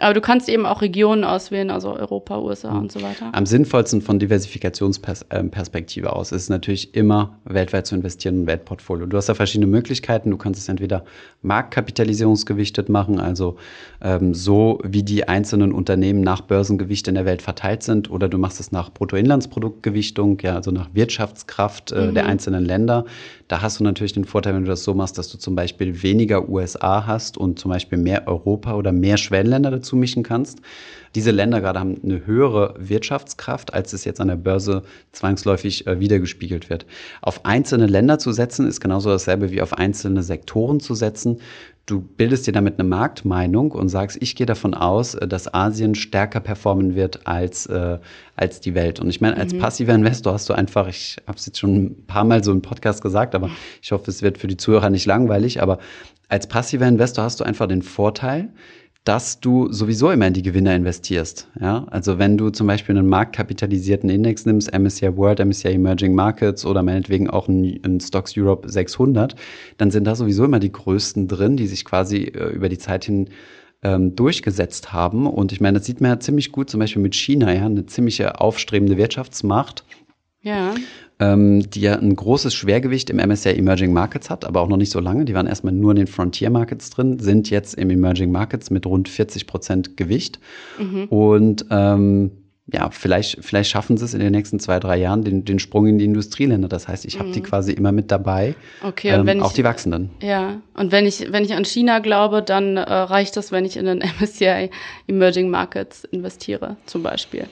Aber 0.00 0.12
du 0.12 0.20
kannst 0.20 0.48
eben 0.48 0.66
auch 0.66 0.82
Regionen 0.82 1.22
auswählen, 1.22 1.70
also 1.70 1.94
Europa, 1.94 2.38
USA 2.38 2.72
mhm. 2.72 2.80
und 2.80 2.92
so 2.92 3.00
weiter. 3.00 3.30
Am 3.32 3.46
sinnvollsten 3.46 4.02
von 4.02 4.18
Diversifikationsperspektive 4.18 6.12
aus 6.12 6.32
ist 6.32 6.42
es 6.42 6.48
natürlich 6.48 6.94
immer 6.94 7.38
weltweit 7.44 7.86
zu 7.86 7.94
investieren 7.94 8.40
in 8.40 8.46
Weltportfolio. 8.46 9.06
Du 9.06 9.16
hast 9.16 9.28
da 9.28 9.34
verschiedene 9.34 9.68
Möglichkeiten. 9.68 10.30
Du 10.30 10.36
kannst 10.36 10.60
es 10.60 10.68
entweder 10.68 11.04
marktkapitalisierungsgewichtet 11.42 12.88
machen, 12.88 13.20
also 13.20 13.56
ähm, 14.02 14.34
so 14.34 14.80
wie 14.82 15.04
die 15.04 15.28
einzelnen 15.28 15.72
Unternehmen 15.72 16.22
nach 16.22 16.40
Börsengewicht 16.40 17.06
in 17.06 17.14
der 17.14 17.24
Welt 17.24 17.42
verteilt 17.42 17.82
sind, 17.82 18.10
oder 18.10 18.28
du 18.28 18.38
machst 18.38 18.58
es 18.58 18.72
nach 18.72 18.90
Bruttoinlandsproduktgewichtung, 18.90 20.38
ja, 20.42 20.56
also 20.56 20.72
nach 20.72 20.88
Wirtschaftskraft 20.92 21.92
äh, 21.92 22.06
mhm. 22.06 22.14
der 22.14 22.26
einzelnen 22.26 22.64
Länder. 22.64 23.04
Da 23.54 23.62
hast 23.62 23.78
du 23.78 23.84
natürlich 23.84 24.12
den 24.12 24.24
Vorteil, 24.24 24.52
wenn 24.56 24.64
du 24.64 24.68
das 24.68 24.82
so 24.82 24.94
machst, 24.94 25.16
dass 25.16 25.28
du 25.28 25.38
zum 25.38 25.54
Beispiel 25.54 26.02
weniger 26.02 26.48
USA 26.48 27.06
hast 27.06 27.38
und 27.38 27.56
zum 27.56 27.70
Beispiel 27.70 27.98
mehr 27.98 28.26
Europa 28.26 28.74
oder 28.74 28.90
mehr 28.90 29.16
Schwellenländer 29.16 29.70
dazu 29.70 29.94
mischen 29.94 30.24
kannst. 30.24 30.58
Diese 31.14 31.30
Länder 31.30 31.60
gerade 31.60 31.78
haben 31.78 32.00
eine 32.02 32.26
höhere 32.26 32.74
Wirtschaftskraft, 32.78 33.72
als 33.72 33.92
es 33.92 34.04
jetzt 34.04 34.20
an 34.20 34.26
der 34.26 34.34
Börse 34.34 34.82
zwangsläufig 35.12 35.86
äh, 35.86 36.00
wiedergespiegelt 36.00 36.68
wird. 36.68 36.84
Auf 37.22 37.44
einzelne 37.44 37.86
Länder 37.86 38.18
zu 38.18 38.32
setzen, 38.32 38.66
ist 38.66 38.80
genauso 38.80 39.10
dasselbe 39.10 39.52
wie 39.52 39.62
auf 39.62 39.74
einzelne 39.74 40.24
Sektoren 40.24 40.80
zu 40.80 40.96
setzen. 40.96 41.38
Du 41.86 42.00
bildest 42.00 42.46
dir 42.46 42.52
damit 42.52 42.78
eine 42.78 42.88
Marktmeinung 42.88 43.72
und 43.72 43.90
sagst, 43.90 44.16
ich 44.20 44.36
gehe 44.36 44.46
davon 44.46 44.72
aus, 44.72 45.14
äh, 45.14 45.28
dass 45.28 45.52
Asien 45.52 45.94
stärker 45.94 46.40
performen 46.40 46.94
wird 46.94 47.26
als, 47.26 47.66
äh, 47.66 47.98
als 48.36 48.60
die 48.60 48.74
Welt. 48.74 49.00
Und 49.00 49.10
ich 49.10 49.20
meine, 49.20 49.36
als 49.36 49.52
mhm. 49.52 49.58
passiver 49.58 49.94
Investor 49.94 50.32
hast 50.32 50.48
du 50.48 50.54
einfach, 50.54 50.88
ich 50.88 51.18
habe 51.26 51.36
es 51.36 51.44
jetzt 51.44 51.58
schon 51.58 51.76
ein 51.76 52.06
paar 52.06 52.24
Mal 52.24 52.42
so 52.42 52.52
im 52.52 52.62
Podcast 52.62 53.02
gesagt, 53.02 53.34
aber 53.34 53.50
ich 53.82 53.92
hoffe, 53.92 54.10
es 54.10 54.22
wird 54.22 54.38
für 54.38 54.46
die 54.46 54.56
Zuhörer 54.56 54.88
nicht 54.88 55.04
langweilig, 55.04 55.60
aber 55.60 55.78
als 56.28 56.46
passiver 56.46 56.88
Investor 56.88 57.24
hast 57.24 57.40
du 57.40 57.44
einfach 57.44 57.68
den 57.68 57.82
Vorteil, 57.82 58.48
dass 59.04 59.38
du 59.38 59.70
sowieso 59.70 60.10
immer 60.10 60.26
in 60.26 60.32
die 60.32 60.42
Gewinner 60.42 60.74
investierst. 60.74 61.46
Ja? 61.60 61.86
Also 61.90 62.18
wenn 62.18 62.38
du 62.38 62.48
zum 62.48 62.66
Beispiel 62.66 62.96
einen 62.96 63.06
marktkapitalisierten 63.06 64.08
Index 64.08 64.46
nimmst, 64.46 64.72
MSCI 64.72 65.16
World, 65.16 65.44
MSCI 65.44 65.74
Emerging 65.74 66.14
Markets 66.14 66.64
oder 66.64 66.82
meinetwegen 66.82 67.28
auch 67.28 67.48
einen, 67.48 68.00
Stocks 68.00 68.32
Europe 68.36 68.68
600, 68.68 69.36
dann 69.76 69.90
sind 69.90 70.04
da 70.04 70.14
sowieso 70.14 70.44
immer 70.44 70.58
die 70.58 70.72
größten 70.72 71.28
drin, 71.28 71.58
die 71.58 71.66
sich 71.66 71.84
quasi 71.84 72.22
äh, 72.22 72.48
über 72.54 72.70
die 72.70 72.78
Zeit 72.78 73.04
hin 73.04 73.28
ähm, 73.82 74.16
durchgesetzt 74.16 74.94
haben. 74.94 75.26
Und 75.26 75.52
ich 75.52 75.60
meine, 75.60 75.78
das 75.78 75.86
sieht 75.86 76.00
man 76.00 76.12
ja 76.12 76.20
ziemlich 76.20 76.50
gut, 76.50 76.70
zum 76.70 76.80
Beispiel 76.80 77.02
mit 77.02 77.14
China, 77.14 77.52
ja, 77.52 77.66
eine 77.66 77.84
ziemliche 77.84 78.40
aufstrebende 78.40 78.96
Wirtschaftsmacht. 78.96 79.84
Ja 80.44 80.74
ähm, 81.20 81.70
die 81.70 81.80
ja 81.80 81.94
ein 81.94 82.14
großes 82.14 82.54
Schwergewicht 82.54 83.10
im 83.10 83.16
MSCI 83.16 83.50
Emerging 83.50 83.92
Markets 83.92 84.30
hat, 84.30 84.44
aber 84.44 84.60
auch 84.60 84.68
noch 84.68 84.76
nicht 84.76 84.90
so 84.90 85.00
lange. 85.00 85.24
Die 85.24 85.34
waren 85.34 85.46
erstmal 85.46 85.72
nur 85.72 85.92
in 85.92 85.96
den 85.96 86.06
Frontier 86.06 86.50
Markets 86.50 86.90
drin, 86.90 87.18
sind 87.18 87.50
jetzt 87.50 87.74
im 87.74 87.90
Emerging 87.90 88.32
Markets 88.32 88.70
mit 88.70 88.86
rund 88.86 89.08
40 89.08 89.46
Prozent 89.46 89.96
Gewicht. 89.96 90.40
Mhm. 90.78 91.04
Und 91.04 91.66
ähm, 91.70 92.32
ja, 92.66 92.88
vielleicht, 92.90 93.44
vielleicht 93.44 93.70
schaffen 93.70 93.98
sie 93.98 94.06
es 94.06 94.14
in 94.14 94.20
den 94.20 94.32
nächsten 94.32 94.58
zwei, 94.58 94.80
drei 94.80 94.96
Jahren, 94.96 95.22
den, 95.22 95.44
den 95.44 95.58
Sprung 95.58 95.86
in 95.86 95.98
die 95.98 96.06
Industrieländer. 96.06 96.66
Das 96.66 96.88
heißt, 96.88 97.04
ich 97.04 97.18
habe 97.18 97.28
mhm. 97.28 97.34
die 97.34 97.42
quasi 97.42 97.72
immer 97.72 97.92
mit 97.92 98.10
dabei. 98.10 98.54
Okay, 98.82 99.12
und 99.12 99.20
ähm, 99.20 99.26
wenn 99.26 99.42
auch 99.42 99.50
ich, 99.50 99.56
die 99.56 99.64
wachsenden. 99.64 100.10
Ja, 100.22 100.62
und 100.74 100.90
wenn 100.90 101.06
ich, 101.06 101.30
wenn 101.30 101.44
ich 101.44 101.54
an 101.54 101.64
China 101.64 101.98
glaube, 101.98 102.42
dann 102.42 102.76
äh, 102.76 102.80
reicht 102.80 103.36
das, 103.36 103.52
wenn 103.52 103.64
ich 103.66 103.76
in 103.76 103.84
den 103.84 103.98
MSCI 104.20 104.70
Emerging 105.06 105.50
Markets 105.50 106.04
investiere, 106.04 106.76
zum 106.86 107.02
Beispiel. 107.02 107.46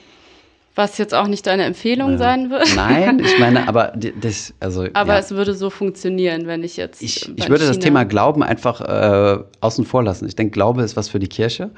Was 0.75 0.97
jetzt 0.97 1.13
auch 1.13 1.27
nicht 1.27 1.45
deine 1.45 1.65
Empfehlung 1.65 2.13
äh, 2.13 2.17
sein 2.17 2.49
wird. 2.49 2.75
Nein, 2.75 3.19
ich 3.19 3.37
meine, 3.39 3.67
aber 3.67 3.93
das, 4.19 4.53
also. 4.59 4.87
Aber 4.93 5.13
ja. 5.13 5.19
es 5.19 5.31
würde 5.31 5.53
so 5.53 5.69
funktionieren, 5.69 6.47
wenn 6.47 6.63
ich 6.63 6.77
jetzt. 6.77 7.01
Ich, 7.01 7.29
ich 7.37 7.49
würde 7.49 7.63
China 7.63 7.67
das 7.67 7.79
Thema 7.79 8.03
Glauben 8.05 8.41
einfach 8.41 8.81
äh, 8.81 9.43
außen 9.61 9.85
vor 9.85 10.03
lassen. 10.03 10.27
Ich 10.27 10.35
denke, 10.35 10.51
Glaube 10.51 10.81
ist 10.81 10.95
was 10.95 11.09
für 11.09 11.19
die 11.19 11.27
Kirche 11.27 11.69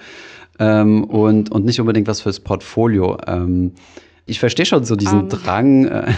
ähm, 0.60 1.04
und, 1.04 1.52
und 1.52 1.66
nicht 1.66 1.80
unbedingt 1.80 2.08
was 2.08 2.22
fürs 2.22 2.40
Portfolio. 2.40 3.18
Ähm, 3.28 3.74
ich 4.28 4.40
verstehe 4.40 4.66
schon 4.66 4.84
so 4.86 4.96
diesen 4.96 5.24
um. 5.24 5.30
Drang, 5.30 5.86
äh, 5.86 6.12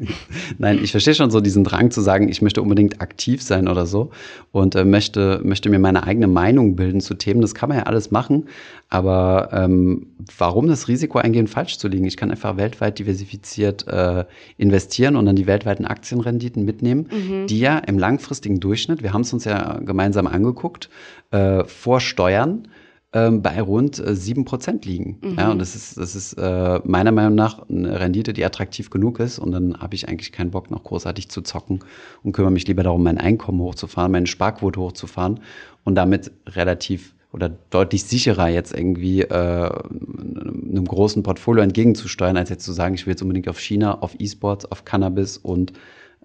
nein, 0.58 0.78
ich 0.82 0.92
verstehe 0.92 1.14
schon 1.14 1.30
so 1.30 1.40
diesen 1.40 1.64
Drang 1.64 1.90
zu 1.90 2.00
sagen, 2.00 2.28
ich 2.28 2.40
möchte 2.40 2.62
unbedingt 2.62 3.00
aktiv 3.00 3.42
sein 3.42 3.66
oder 3.66 3.84
so 3.84 4.10
und 4.52 4.76
äh, 4.76 4.84
möchte, 4.84 5.40
möchte 5.42 5.68
mir 5.68 5.80
meine 5.80 6.04
eigene 6.04 6.28
Meinung 6.28 6.76
bilden 6.76 7.00
zu 7.00 7.14
Themen. 7.14 7.40
Das 7.40 7.56
kann 7.56 7.68
man 7.68 7.78
ja 7.78 7.84
alles 7.84 8.12
machen, 8.12 8.46
aber 8.88 9.50
ähm, 9.52 10.06
warum 10.36 10.68
das 10.68 10.86
Risiko 10.86 11.18
eingehen, 11.18 11.48
falsch 11.48 11.78
zu 11.78 11.88
liegen? 11.88 12.04
Ich 12.04 12.16
kann 12.16 12.30
einfach 12.30 12.56
weltweit 12.56 13.00
diversifiziert 13.00 13.88
äh, 13.88 14.24
investieren 14.56 15.16
und 15.16 15.26
dann 15.26 15.34
die 15.34 15.48
weltweiten 15.48 15.84
Aktienrenditen 15.84 16.64
mitnehmen, 16.64 17.08
mhm. 17.10 17.48
die 17.48 17.58
ja 17.58 17.78
im 17.78 17.98
langfristigen 17.98 18.60
Durchschnitt, 18.60 19.02
wir 19.02 19.12
haben 19.12 19.22
es 19.22 19.32
uns 19.32 19.44
ja 19.44 19.80
gemeinsam 19.80 20.28
angeguckt, 20.28 20.90
äh, 21.32 21.64
vor 21.64 22.00
Steuern 22.00 22.68
ähm, 23.12 23.40
bei 23.40 23.60
rund 23.60 23.98
äh, 23.98 24.14
sieben 24.14 24.44
Prozent 24.44 24.84
liegen. 24.84 25.18
Mhm. 25.22 25.36
Ja, 25.38 25.50
und 25.50 25.58
das 25.58 25.74
ist, 25.74 25.96
das 25.96 26.14
ist 26.14 26.34
äh, 26.34 26.80
meiner 26.84 27.12
Meinung 27.12 27.34
nach 27.34 27.66
eine 27.68 27.98
Rendite, 27.98 28.32
die 28.32 28.44
attraktiv 28.44 28.90
genug 28.90 29.18
ist. 29.18 29.38
Und 29.38 29.52
dann 29.52 29.80
habe 29.80 29.94
ich 29.94 30.08
eigentlich 30.08 30.32
keinen 30.32 30.50
Bock, 30.50 30.70
noch 30.70 30.84
großartig 30.84 31.30
zu 31.30 31.40
zocken 31.42 31.80
und 32.22 32.32
kümmere 32.32 32.52
mich 32.52 32.66
lieber 32.66 32.82
darum, 32.82 33.02
mein 33.02 33.18
Einkommen 33.18 33.60
hochzufahren, 33.60 34.12
meine 34.12 34.26
Sparquote 34.26 34.80
hochzufahren 34.80 35.40
und 35.84 35.94
damit 35.94 36.30
relativ 36.46 37.14
oder 37.32 37.50
deutlich 37.70 38.04
sicherer 38.04 38.48
jetzt 38.48 38.74
irgendwie 38.74 39.20
äh, 39.20 39.30
einem 39.30 40.84
großen 40.86 41.22
Portfolio 41.22 41.62
entgegenzusteuern, 41.62 42.36
als 42.36 42.48
jetzt 42.48 42.64
zu 42.64 42.72
sagen, 42.72 42.94
ich 42.94 43.06
will 43.06 43.12
jetzt 43.12 43.22
unbedingt 43.22 43.48
auf 43.48 43.58
China, 43.58 43.98
auf 44.00 44.14
E-Sports, 44.18 44.64
auf 44.66 44.84
Cannabis 44.84 45.36
und 45.36 45.72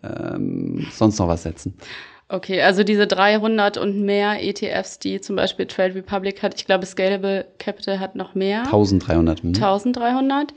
ähm, 0.01 0.85
sonst 0.91 1.19
noch 1.19 1.27
was 1.27 1.43
setzen. 1.43 1.73
Okay, 2.33 2.63
also 2.63 2.83
diese 2.83 3.05
300 3.05 3.77
und 3.77 4.01
mehr 4.01 4.43
ETFs, 4.43 4.97
die 4.97 5.21
zum 5.21 5.35
Beispiel 5.35 5.67
Trade 5.67 5.93
Republic 5.93 6.41
hat, 6.41 6.55
ich 6.55 6.65
glaube 6.65 6.83
Scalable 6.87 7.45
Capital 7.59 7.99
hat 7.99 8.15
noch 8.15 8.33
mehr. 8.33 8.63
1300. 8.63 9.43
1300. 9.43 10.51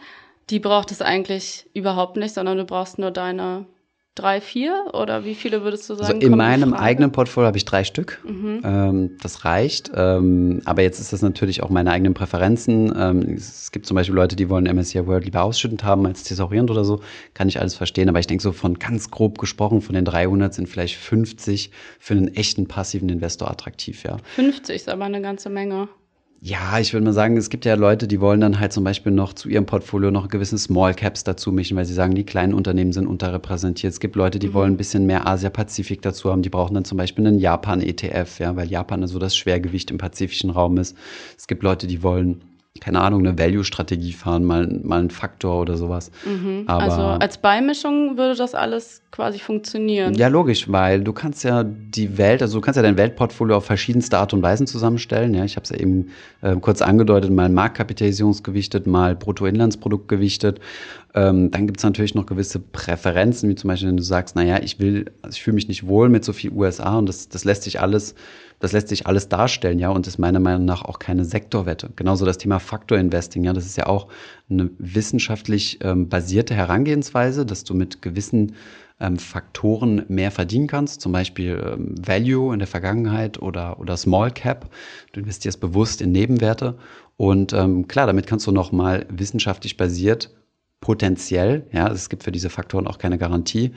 Die 0.49 0.59
braucht 0.59 0.91
es 0.91 1.03
eigentlich 1.03 1.69
überhaupt 1.75 2.17
nicht, 2.17 2.33
sondern 2.33 2.57
du 2.57 2.65
brauchst 2.65 2.99
nur 2.99 3.11
deine 3.11 3.67
drei, 4.17 4.41
vier 4.41 4.87
oder 4.93 5.25
wie 5.25 5.35
viele 5.35 5.63
würdest 5.63 5.89
du 5.89 5.95
sagen? 5.95 6.15
Also 6.15 6.27
in 6.27 6.37
meinem 6.37 6.75
eigenen 6.75 7.13
Portfolio 7.13 7.47
habe 7.47 7.57
ich 7.57 7.65
drei 7.65 7.85
Stück. 7.85 8.21
Mhm. 8.25 8.61
Ähm, 8.65 9.11
das 9.23 9.45
reicht. 9.45 9.93
Ähm, 9.95 10.63
aber 10.65 10.83
jetzt 10.83 10.99
ist 10.99 11.13
das 11.13 11.23
natürlich 11.23 11.63
auch 11.63 11.71
meine 11.71 11.93
eigenen 11.93 12.15
Präferenzen. 12.15 12.93
Ähm, 12.99 13.35
es 13.35 13.71
gibt 13.71 13.87
zum 13.87 13.95
Beispiel 13.95 14.15
Leute, 14.15 14.35
die 14.35 14.49
wollen 14.49 14.65
MSCI 14.65 15.07
World 15.07 15.25
lieber 15.25 15.43
ausschüttend 15.43 15.85
haben 15.85 16.05
als 16.07 16.25
thesaurierend 16.25 16.71
oder 16.71 16.85
so. 16.85 17.01
Kann 17.35 17.49
ich 17.49 17.61
alles 17.61 17.75
verstehen. 17.75 18.09
Aber 18.09 18.19
ich 18.19 18.27
denke 18.27 18.43
so 18.43 18.53
von 18.53 18.79
ganz 18.79 19.11
grob 19.11 19.39
gesprochen, 19.39 19.83
von 19.83 19.95
den 19.95 20.05
300 20.05 20.53
sind 20.53 20.69
vielleicht 20.69 20.97
50 20.97 21.71
für 21.99 22.15
einen 22.15 22.35
echten 22.35 22.67
passiven 22.67 23.09
Investor 23.09 23.51
attraktiv, 23.51 24.03
ja. 24.05 24.17
50 24.35 24.75
ist 24.75 24.89
aber 24.89 25.05
eine 25.05 25.21
ganze 25.21 25.51
Menge. 25.51 25.89
Ja, 26.41 26.79
ich 26.79 26.93
würde 26.93 27.05
mal 27.05 27.13
sagen, 27.13 27.37
es 27.39 27.49
gibt 27.49 27.65
ja 27.65 27.75
Leute, 27.75 28.07
die 28.07 28.21
wollen 28.21 28.41
dann 28.41 28.61
halt 28.61 28.73
zum 28.73 28.85
Beispiel 28.85 29.11
noch 29.11 29.33
zu 29.33 29.49
ihrem 29.49 29.65
Portfolio 29.65 30.11
noch 30.11 30.29
gewissen 30.29 30.59
Small 30.59 30.95
Caps 30.95 31.25
dazu 31.25 31.51
mischen, 31.51 31.77
weil 31.77 31.87
sie 31.87 31.95
sagen, 31.95 32.15
die 32.15 32.25
kleinen 32.25 32.53
Unternehmen 32.53 32.93
sind 32.93 33.07
unterrepräsentiert. 33.07 33.93
Es 33.93 34.01
gibt 34.01 34.17
Leute, 34.17 34.39
die 34.39 34.49
mhm. 34.49 34.55
wollen 34.55 34.73
ein 34.75 34.77
bisschen 34.77 35.07
mehr 35.07 35.27
Asia-Pazifik 35.27 36.03
dazu 36.03 36.31
haben. 36.31 36.43
Die 36.43 36.51
brauchen 36.51 36.75
dann 36.75 36.85
zum 36.85 36.99
Beispiel 36.99 37.27
einen 37.27 37.39
Japan-ETF, 37.39 38.39
ja, 38.39 38.55
weil 38.55 38.69
Japan 38.69 39.07
so 39.07 39.19
das 39.19 39.35
Schwergewicht 39.35 39.91
im 39.91 39.99
pazifischen 39.99 40.51
Raum 40.51 40.77
ist. 40.77 40.97
Es 41.39 41.47
gibt 41.47 41.63
Leute, 41.63 41.87
die 41.87 42.03
wollen 42.03 42.43
keine 42.81 43.01
Ahnung, 43.01 43.27
eine 43.27 43.39
Value-Strategie 43.39 44.13
fahren, 44.13 44.45
mal, 44.45 44.67
mal 44.83 45.01
ein 45.01 45.11
Faktor 45.11 45.61
oder 45.61 45.77
sowas. 45.77 46.11
Mhm. 46.25 46.65
also 46.67 47.03
als 47.03 47.39
Beimischung 47.39 48.17
würde 48.17 48.37
das 48.37 48.55
alles 48.55 49.03
quasi 49.11 49.39
funktionieren. 49.39 50.15
Ja, 50.15 50.29
logisch, 50.29 50.71
weil 50.71 51.03
du 51.03 51.13
kannst 51.13 51.43
ja 51.45 51.65
die 51.65 52.19
Welt, 52.19 52.43
also 52.43 52.59
du 52.59 52.61
kannst 52.61 52.77
ja 52.77 52.83
dein 52.83 52.97
Weltportfolio 52.97 53.57
auf 53.57 53.65
verschiedenste 53.65 54.19
Art 54.19 54.35
und 54.35 54.43
Weisen 54.43 54.67
zusammenstellen. 54.67 55.33
Ja, 55.35 55.45
ich 55.45 55.57
habe 55.57 55.65
es 55.65 55.71
ja 55.71 55.77
eben 55.77 56.11
äh, 56.43 56.55
kurz 56.57 56.83
angedeutet, 56.83 57.31
mal 57.31 57.49
Marktkapitalisierungsgewichtet, 57.49 58.87
mal 58.87 59.17
Bruttoinlandsprodukt 59.17 60.09
gewichtet. 60.09 60.61
Ähm, 61.15 61.51
dann 61.51 61.67
gibt 61.67 61.79
es 61.79 61.85
natürlich 61.85 62.15
noch 62.15 62.27
gewisse 62.27 62.59
Präferenzen, 62.59 63.49
wie 63.49 63.55
zum 63.55 63.69
Beispiel, 63.69 63.89
wenn 63.89 63.97
du 63.97 64.03
sagst, 64.03 64.37
naja, 64.37 64.61
ich 64.63 64.79
will, 64.79 65.07
also 65.23 65.35
ich 65.35 65.43
fühle 65.43 65.55
mich 65.55 65.69
nicht 65.69 65.87
wohl 65.87 66.11
mit 66.11 66.25
so 66.25 66.35
viel 66.35 66.53
USA 66.53 66.99
und 66.99 67.09
das, 67.09 67.31
das 67.31 67.45
lässt 67.45 67.63
sich 67.63 67.81
alles 67.81 68.15
das 68.59 68.73
lässt 68.73 68.89
sich 68.89 69.07
alles 69.07 69.29
darstellen, 69.29 69.79
ja, 69.79 69.91
und 69.91 70.07
ist 70.07 70.19
meiner 70.19 70.41
Meinung 70.41 70.65
nach 70.65 70.83
auch 70.83 70.99
keine 70.99 71.25
Sektorwette. 71.25 71.91
Genauso 71.97 72.25
das 72.25 72.39
Thema 72.39 72.59
Faktor 72.59 72.99
Investing, 72.99 73.45
ja, 73.45 73.53
das 73.53 73.67
ist 73.67 73.77
ja 73.77 73.87
auch 73.87 74.09
eine 74.49 74.71
wissenschaftlich 74.79 75.79
ähm, 75.83 76.09
basierte 76.09 76.55
Herangehensweise, 76.55 77.45
dass 77.45 77.65
du 77.65 77.75
mit 77.75 78.03
gewissen 78.03 78.55
ähm, 78.99 79.19
Faktoren 79.19 80.05
mehr 80.09 80.31
verdienen 80.31 80.69
kannst, 80.69 81.01
zum 81.01 81.13
Beispiel 81.13 81.63
ähm, 81.65 81.95
Value 81.99 82.53
in 82.53 82.59
der 82.59 82.69
Vergangenheit 82.69 83.41
oder, 83.43 83.79
oder 83.79 83.97
Small 83.97 84.31
Cap. 84.31 84.71
Du 85.13 85.21
investierst 85.21 85.61
bewusst 85.61 86.01
in 86.01 86.13
Nebenwerte 86.13 86.79
und 87.17 87.53
ähm, 87.53 87.89
klar, 87.89 88.07
damit 88.07 88.27
kannst 88.27 88.47
du 88.47 88.53
nochmal 88.53 89.07
wissenschaftlich 89.11 89.77
basiert 89.77 90.31
potenziell, 90.81 91.67
ja, 91.73 91.89
es 91.89 92.09
gibt 92.09 92.23
für 92.23 92.33
diese 92.33 92.51
Faktoren 92.51 92.87
auch 92.87 92.99
keine 92.99 93.19
Garantie, 93.19 93.73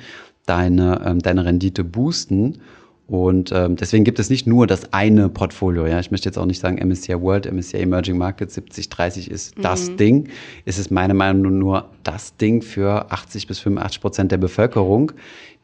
deine, 0.45 1.01
ähm, 1.05 1.19
deine 1.19 1.45
Rendite 1.45 1.83
boosten 1.83 2.61
Und 3.09 3.51
ähm, 3.51 3.75
deswegen 3.75 4.03
gibt 4.03 4.19
es 4.19 4.29
nicht 4.29 4.45
nur 4.45 4.67
das 4.67 4.93
eine 4.93 5.29
Portfolio. 5.29 5.87
Ja, 5.87 5.99
ich 5.99 6.11
möchte 6.11 6.29
jetzt 6.29 6.37
auch 6.37 6.45
nicht 6.45 6.59
sagen 6.59 6.77
MSCI 6.87 7.19
World, 7.19 7.51
MSCI 7.51 7.77
Emerging 7.77 8.17
Markets 8.17 8.53
70, 8.53 8.89
30 8.89 9.31
ist 9.31 9.57
mhm. 9.57 9.61
das 9.63 9.95
Ding. 9.95 10.29
Es 10.65 10.77
ist 10.77 10.91
meiner 10.91 11.15
Meinung 11.15 11.41
nach 11.41 11.49
nur 11.49 11.89
das 12.03 12.37
Ding 12.37 12.61
für 12.61 13.11
80 13.11 13.47
bis 13.47 13.59
85 13.59 14.01
Prozent 14.01 14.31
der 14.31 14.37
Bevölkerung, 14.37 15.11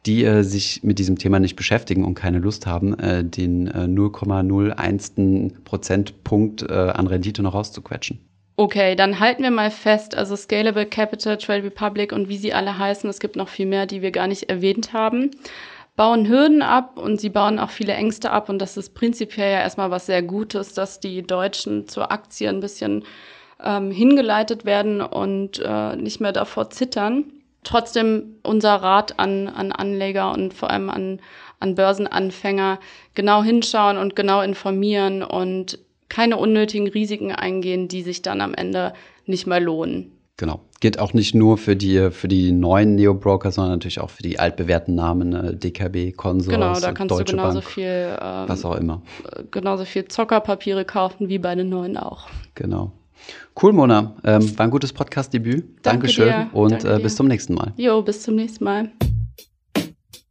die 0.08 0.24
äh, 0.24 0.42
sich 0.44 0.82
mit 0.84 0.98
diesem 0.98 1.20
Thema 1.20 1.40
nicht 1.40 1.56
beschäftigen 1.56 2.04
und 2.04 2.16
keine 2.16 2.40
Lust 2.40 2.66
haben, 2.66 2.98
äh, 2.98 3.24
den 3.24 3.68
äh, 3.68 3.86
0,01. 3.86 5.52
Prozentpunkt 5.64 6.64
äh, 6.64 6.74
an 6.74 7.06
Rendite 7.06 7.44
noch 7.44 7.54
rauszuquetschen. 7.54 8.20
Okay, 8.58 8.96
dann 8.96 9.20
halten 9.20 9.44
wir 9.44 9.52
mal 9.52 9.70
fest, 9.70 10.16
also 10.16 10.36
Scalable 10.36 10.86
Capital, 10.86 11.38
Trade 11.38 11.64
Republic 11.64 12.12
und 12.12 12.30
wie 12.30 12.38
sie 12.38 12.54
alle 12.54 12.80
heißen, 12.80 13.08
es 13.10 13.20
gibt 13.20 13.36
noch 13.36 13.50
viel 13.50 13.66
mehr, 13.66 13.86
die 13.86 14.02
wir 14.02 14.12
gar 14.12 14.28
nicht 14.28 14.50
erwähnt 14.50 14.94
haben, 14.94 15.32
bauen 15.96 16.28
Hürden 16.28 16.62
ab 16.62 16.98
und 16.98 17.22
sie 17.22 17.30
bauen 17.30 17.60
auch 17.60 17.70
viele 17.70 17.94
Ängste 17.94 18.32
ab 18.32 18.50
und 18.50 18.60
das 18.60 18.78
ist 18.78 18.94
prinzipiell 18.94 19.52
ja 19.52 19.60
erstmal 19.60 19.92
was 19.92 20.06
sehr 20.06 20.22
Gutes, 20.22 20.74
dass 20.74 21.00
die 21.00 21.24
Deutschen 21.24 21.88
zur 21.88 22.12
Aktie 22.12 22.50
ein 22.50 22.60
bisschen 22.60 23.06
ähm, 23.64 23.92
hingeleitet 23.92 24.66
werden 24.66 25.02
und 25.02 25.60
äh, 25.64 25.96
nicht 25.96 26.20
mehr 26.20 26.34
davor 26.34 26.70
zittern. 26.70 27.26
Trotzdem 27.64 28.36
unser 28.44 28.76
Rat 28.76 29.20
an, 29.20 29.48
an 29.48 29.72
Anleger 29.72 30.32
und 30.34 30.54
vor 30.54 30.70
allem 30.70 30.90
an, 30.90 31.20
an 31.60 31.76
Börsenanfänger, 31.76 32.80
genau 33.16 33.42
hinschauen 33.42 33.98
und 33.98 34.16
genau 34.16 34.42
informieren 34.42 35.24
und 35.24 35.80
keine 36.10 36.38
unnötigen 36.38 36.88
Risiken 36.88 37.32
eingehen, 37.32 37.88
die 37.88 38.04
sich 38.04 38.22
dann 38.22 38.42
am 38.42 38.54
Ende 38.54 38.94
nicht 39.26 39.48
mehr 39.48 39.60
lohnen. 39.60 40.15
Genau. 40.38 40.60
Geht 40.82 41.00
auch 41.00 41.14
nicht 41.14 41.34
nur 41.34 41.58
für 41.58 41.76
die, 41.76 42.12
für 42.12 42.28
die 42.28 42.52
neuen 42.52 42.96
Neo-Broker, 42.96 43.52
sondern 43.52 43.74
natürlich 43.74 44.02
auch 44.02 44.10
für 44.10 44.22
die 44.22 44.38
altbewährten 44.38 44.94
Namen, 44.94 45.34
äh, 45.34 45.56
DKB, 45.56 46.12
Consors, 46.16 46.54
Genau, 46.54 46.74
da 46.78 46.92
kannst 46.92 47.12
Deutsche 47.12 47.36
du 47.36 47.38
genauso 47.38 47.60
Bank, 47.60 47.70
viel, 47.70 48.18
ähm, 48.22 48.44
was 48.48 48.66
auch 48.66 48.76
immer. 48.76 49.02
Äh, 49.32 49.44
genauso 49.50 49.86
viel 49.86 50.06
Zockerpapiere 50.06 50.84
kaufen 50.84 51.30
wie 51.30 51.40
bei 51.40 51.56
den 51.56 51.70
neuen 51.70 51.96
auch. 51.96 52.28
Genau. 52.54 52.92
Cool, 53.62 53.72
Mona. 53.72 54.16
Ähm, 54.26 54.58
war 54.58 54.66
ein 54.66 54.72
gutes 54.72 54.92
Podcast-Debüt. 54.92 55.64
Danke 55.82 56.08
Dankeschön 56.08 56.28
dir. 56.28 56.50
und 56.54 56.72
Danke 56.72 56.96
äh, 56.96 57.00
bis 57.00 57.16
zum 57.16 57.28
nächsten 57.28 57.54
Mal. 57.54 57.74
Jo, 57.78 58.02
bis 58.02 58.22
zum 58.22 58.36
nächsten 58.36 58.66
Mal. 58.66 58.92